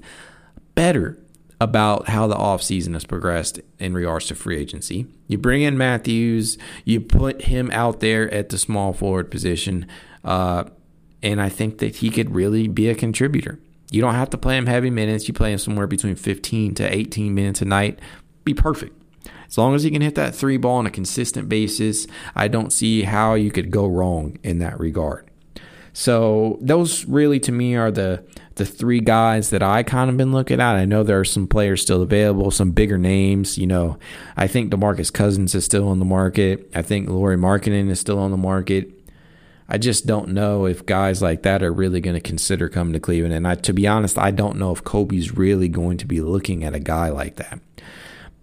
better 0.74 1.18
about 1.60 2.10
how 2.10 2.28
the 2.28 2.36
offseason 2.36 2.94
has 2.94 3.06
progressed 3.06 3.60
in 3.80 3.94
regards 3.94 4.28
to 4.28 4.36
free 4.36 4.58
agency. 4.58 5.06
You 5.28 5.38
bring 5.38 5.62
in 5.62 5.78
Matthews, 5.78 6.58
you 6.86 7.00
put 7.00 7.44
him 7.44 7.70
out 7.72 8.00
there 8.00 8.32
at 8.34 8.50
the 8.50 8.58
small 8.58 8.94
forward 8.94 9.32
position, 9.32 9.88
uh, 10.24 10.66
and 11.22 11.42
I 11.42 11.50
think 11.50 11.78
that 11.78 11.98
he 11.98 12.10
could 12.10 12.36
really 12.36 12.68
be 12.68 12.89
a 12.89 12.96
contributor. 12.96 13.60
You 13.92 14.02
don't 14.02 14.16
have 14.16 14.32
to 14.32 14.38
play 14.38 14.58
him 14.58 14.66
heavy 14.66 14.89
minutes. 14.89 15.28
You 15.28 15.36
play 15.36 15.54
him 15.54 15.60
somewhere 15.60 15.88
between 15.88 16.16
15 16.16 16.74
to 16.76 16.96
18 16.96 17.34
minutes 17.34 17.62
a 17.62 17.66
night. 17.66 18.00
Be 18.44 18.54
perfect. 18.54 19.00
As 19.48 19.58
long 19.58 19.76
as 19.76 19.84
he 19.84 19.92
can 19.92 20.02
hit 20.02 20.16
that 20.16 20.34
three 20.34 20.58
ball 20.58 20.78
on 20.78 20.88
a 20.88 20.89
consistent 20.89 21.48
basis, 21.48 22.08
I 22.36 22.48
don't 22.48 22.74
see 22.74 23.04
how 23.04 23.36
you 23.36 23.52
could 23.52 23.70
go 23.70 23.86
wrong 23.86 24.39
in 24.42 24.58
that 24.60 24.80
regard. 24.80 25.30
So 25.93 26.58
those 26.60 27.06
really 27.06 27.39
to 27.41 27.51
me 27.51 27.75
are 27.75 27.91
the 27.91 28.23
the 28.56 28.65
three 28.65 28.99
guys 28.99 29.49
that 29.49 29.63
I 29.63 29.84
kind 29.84 30.10
of 30.10 30.17
been 30.17 30.32
looking 30.32 30.60
at. 30.60 30.75
I 30.75 30.86
know 30.86 31.03
there 31.03 31.19
are 31.19 31.25
some 31.25 31.47
players 31.47 31.82
still 31.82 32.01
available, 32.01 32.51
some 32.51 32.71
bigger 32.71 32.97
names. 32.97 33.58
You 33.58 33.67
know, 33.67 33.97
I 34.38 34.47
think 34.47 34.71
Demarcus 34.71 35.12
Cousins 35.12 35.56
is 35.56 35.65
still 35.65 35.88
on 35.88 35.99
the 35.99 36.06
market. 36.06 36.69
I 36.75 36.82
think 36.82 37.10
Lauri 37.10 37.38
Markkanen 37.38 37.89
is 37.89 37.99
still 37.99 38.19
on 38.19 38.32
the 38.32 38.38
market. 38.38 38.91
I 39.69 39.77
just 39.77 40.06
don't 40.06 40.29
know 40.29 40.65
if 40.65 40.86
guys 40.86 41.21
like 41.21 41.43
that 41.43 41.63
are 41.63 41.73
really 41.73 42.01
going 42.01 42.15
to 42.15 42.21
consider 42.21 42.69
coming 42.69 42.93
to 42.93 42.99
Cleveland. 42.99 43.34
And 43.34 43.47
I, 43.47 43.56
to 43.56 43.73
be 43.73 43.88
honest, 43.88 44.17
I 44.17 44.29
don't 44.29 44.58
know 44.58 44.71
if 44.71 44.84
Koby's 44.84 45.36
really 45.36 45.69
going 45.69 45.97
to 45.99 46.06
be 46.06 46.21
looking 46.21 46.63
at 46.63 46.75
a 46.75 46.79
guy 46.79 47.10
like 47.10 47.38
that. 47.38 47.60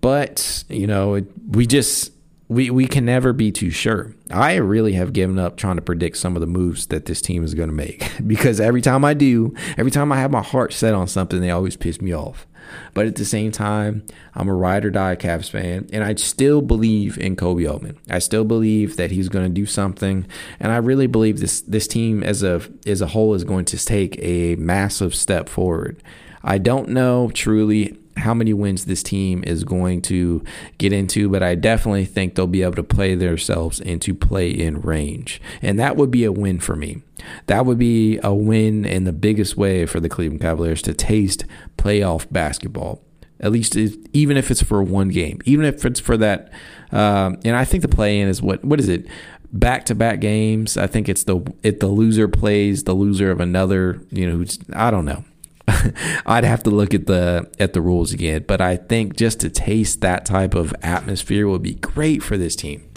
But 0.01 0.65
you 0.69 0.87
know, 0.87 1.25
we 1.49 1.67
just 1.67 2.13
we 2.51 2.69
we 2.69 2.87
can 2.87 3.05
never 3.05 3.33
be 3.33 3.53
too 3.53 3.71
sure. 3.71 4.13
I 4.29 4.57
really 4.57 4.95
have 4.95 5.13
given 5.13 5.39
up 5.39 5.57
trying 5.57 5.77
to 5.77 5.83
predict 5.83 6.17
some 6.17 6.35
of 6.37 6.41
the 6.41 6.49
moves 6.49 6.89
that 6.89 7.07
this 7.07 7.23
team 7.23 7.45
is 7.45 7.55
going 7.55 7.69
to 7.69 7.75
make 7.75 8.11
because 8.27 8.61
every 8.61 8.83
time 8.83 9.05
I 9.05 9.15
do, 9.15 9.55
every 9.79 9.93
time 9.93 10.11
I 10.11 10.17
have 10.17 10.33
my 10.33 10.43
heart 10.43 10.73
set 10.73 10.93
on 10.93 11.07
something, 11.07 11.41
they 11.41 11.51
always 11.51 11.77
piss 11.77 12.01
me 12.01 12.13
off. 12.13 12.49
But 12.93 13.07
at 13.07 13.17
the 13.17 13.25
same 13.25 13.53
time, 13.53 14.05
I'm 14.35 14.49
a 14.49 14.55
ride 14.55 14.85
or 14.85 14.91
die 14.91 15.17
Cavs 15.17 15.49
fan, 15.51 15.89
and 15.93 16.05
I 16.05 16.15
still 16.17 16.61
believe 16.61 17.19
in 17.19 17.37
Koby 17.37 17.71
Altman. 17.71 17.99
I 18.09 18.19
still 18.19 18.45
believe 18.45 18.97
that 18.97 19.13
he's 19.13 19.29
going 19.29 19.47
to 19.47 19.55
do 19.55 19.67
something, 19.67 20.27
and 20.59 20.73
I 20.73 20.79
really 20.79 21.07
believe 21.07 21.39
this 21.39 21.61
this 21.61 21.87
team 21.87 22.25
as 22.25 22.43
a 22.43 22.63
as 22.85 23.01
a 23.01 23.07
whole 23.07 23.35
is 23.35 23.45
going 23.45 23.65
to 23.67 23.85
take 23.85 24.19
a 24.19 24.57
massive 24.57 25.15
step 25.15 25.49
forward. 25.49 26.03
I 26.43 26.59
don't 26.59 26.89
know 26.89 27.31
truly 27.33 27.97
how 28.21 28.35
many 28.35 28.53
wins 28.53 28.85
this 28.85 29.03
team 29.03 29.43
is 29.47 29.65
going 29.65 30.03
to 30.03 30.43
get 30.79 30.93
into, 30.93 31.29
but 31.29 31.43
I 31.43 31.55
definitely 31.55 32.05
think 32.05 32.35
they'll 32.35 32.47
be 32.47 32.63
able 32.63 32.75
to 32.75 32.83
play 32.83 33.15
themselves 33.15 33.81
into 33.81 34.15
play 34.15 34.51
in 34.51 34.81
range. 34.81 35.41
And 35.63 35.79
that 35.79 35.97
would 35.97 36.11
be 36.11 36.25
a 36.25 36.33
win 36.33 36.61
for 36.61 36.77
me. 36.77 37.03
That 37.47 37.67
would 37.67 37.79
be 37.79 38.19
a 38.23 38.33
win 38.33 38.85
in 38.85 39.05
the 39.05 39.13
biggest 39.13 39.57
way 39.57 39.87
for 39.87 40.01
the 40.01 40.09
Cleveland 40.09 40.41
Cavaliers 40.41 40.83
to 40.83 40.95
taste 40.95 41.45
playoff 41.77 42.27
basketball. 42.31 43.03
At 43.41 43.53
least, 43.53 43.75
if, 43.75 43.97
even 44.13 44.37
if 44.37 44.51
it's 44.51 44.63
for 44.63 44.83
one 44.83 45.09
game, 45.09 45.41
even 45.45 45.65
if 45.65 45.85
it's 45.85 46.01
for 46.01 46.17
that, 46.19 46.53
um, 46.93 47.39
and 47.45 47.57
I 47.57 47.65
think 47.65 47.83
the 47.83 47.89
play 47.89 48.21
in 48.21 48.29
is 48.29 48.43
what 48.43 48.63
what 48.65 48.79
is 48.79 48.89
it? 48.89 49.07
back 49.53 49.85
to 49.87 49.95
back 49.95 50.21
games. 50.21 50.77
I 50.77 50.87
think 50.87 51.09
it's 51.09 51.25
the 51.25 51.41
it 51.63 51.81
the 51.81 51.89
loser 51.89 52.29
plays 52.29 52.85
the 52.85 52.95
loser 52.95 53.31
of 53.31 53.41
another. 53.41 54.01
You 54.11 54.31
know, 54.31 54.45
I 54.73 54.91
don't 54.91 55.05
know. 55.05 55.25
I'd 56.27 56.45
have 56.45 56.63
to 56.65 56.71
look 56.71 56.95
at 56.95 57.07
the 57.07 57.51
at 57.59 57.73
the 57.73 57.81
rules 57.81 58.13
again, 58.13 58.45
but 58.47 58.61
I 58.61 58.77
think 58.77 59.17
just 59.17 59.41
to 59.41 59.51
taste 59.51 60.01
that 60.01 60.25
type 60.25 60.55
of 60.55 60.75
atmosphere 60.83 61.49
would 61.49 61.63
be 61.63 61.75
great 61.75 62.23
for 62.23 62.37
this 62.37 62.57
team. 62.57 62.89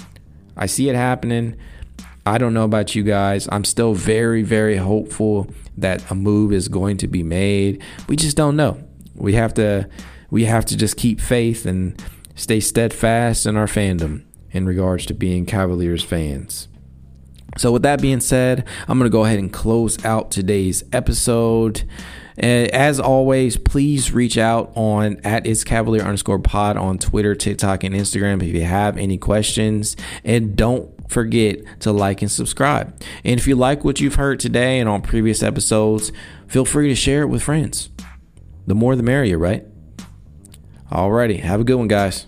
I 0.55 0.65
see 0.65 0.89
it 0.89 0.95
happening. 0.95 1.55
I 2.25 2.37
don't 2.37 2.53
know 2.53 2.63
about 2.63 2.95
you 2.95 3.03
guys. 3.03 3.47
I'm 3.51 3.65
still 3.65 3.93
very 3.93 4.43
very 4.43 4.77
hopeful 4.77 5.47
that 5.77 6.09
a 6.11 6.15
move 6.15 6.53
is 6.53 6.67
going 6.67 6.97
to 6.97 7.07
be 7.07 7.23
made. 7.23 7.81
We 8.07 8.15
just 8.15 8.37
don't 8.37 8.55
know. 8.55 8.83
We 9.15 9.33
have 9.33 9.53
to 9.55 9.89
we 10.29 10.45
have 10.45 10.65
to 10.65 10.77
just 10.77 10.97
keep 10.97 11.19
faith 11.19 11.65
and 11.65 12.01
stay 12.35 12.59
steadfast 12.59 13.45
in 13.45 13.55
our 13.55 13.67
fandom 13.67 14.23
in 14.51 14.65
regards 14.65 15.05
to 15.07 15.13
being 15.13 15.45
Cavaliers 15.45 16.03
fans. 16.03 16.67
So, 17.57 17.71
with 17.71 17.83
that 17.83 18.01
being 18.01 18.19
said, 18.19 18.65
I'm 18.87 18.97
going 18.97 19.09
to 19.09 19.15
go 19.15 19.25
ahead 19.25 19.37
and 19.37 19.53
close 19.53 20.03
out 20.03 20.31
today's 20.31 20.83
episode. 20.91 21.83
Uh, 22.37 22.67
as 22.73 22.99
always, 22.99 23.57
please 23.57 24.11
reach 24.11 24.37
out 24.37 24.71
on 24.75 25.19
at 25.23 25.45
its 25.45 25.63
cavalier 25.63 26.01
underscore 26.01 26.39
pod 26.39 26.77
on 26.77 26.97
Twitter, 26.97 27.35
TikTok, 27.35 27.83
and 27.83 27.93
Instagram 27.93 28.41
if 28.41 28.53
you 28.53 28.63
have 28.63 28.97
any 28.97 29.17
questions. 29.17 29.95
And 30.23 30.55
don't 30.55 30.89
forget 31.09 31.59
to 31.81 31.91
like 31.91 32.21
and 32.21 32.31
subscribe. 32.31 32.99
And 33.23 33.39
if 33.39 33.47
you 33.47 33.55
like 33.55 33.83
what 33.83 33.99
you've 33.99 34.15
heard 34.15 34.39
today 34.39 34.79
and 34.79 34.89
on 34.89 35.01
previous 35.01 35.43
episodes, 35.43 36.11
feel 36.47 36.65
free 36.65 36.89
to 36.89 36.95
share 36.95 37.21
it 37.21 37.27
with 37.27 37.43
friends. 37.43 37.89
The 38.65 38.75
more 38.75 38.95
the 38.95 39.03
merrier, 39.03 39.37
right? 39.37 39.65
Alrighty, 40.91 41.39
have 41.39 41.61
a 41.61 41.63
good 41.63 41.75
one, 41.75 41.87
guys. 41.87 42.27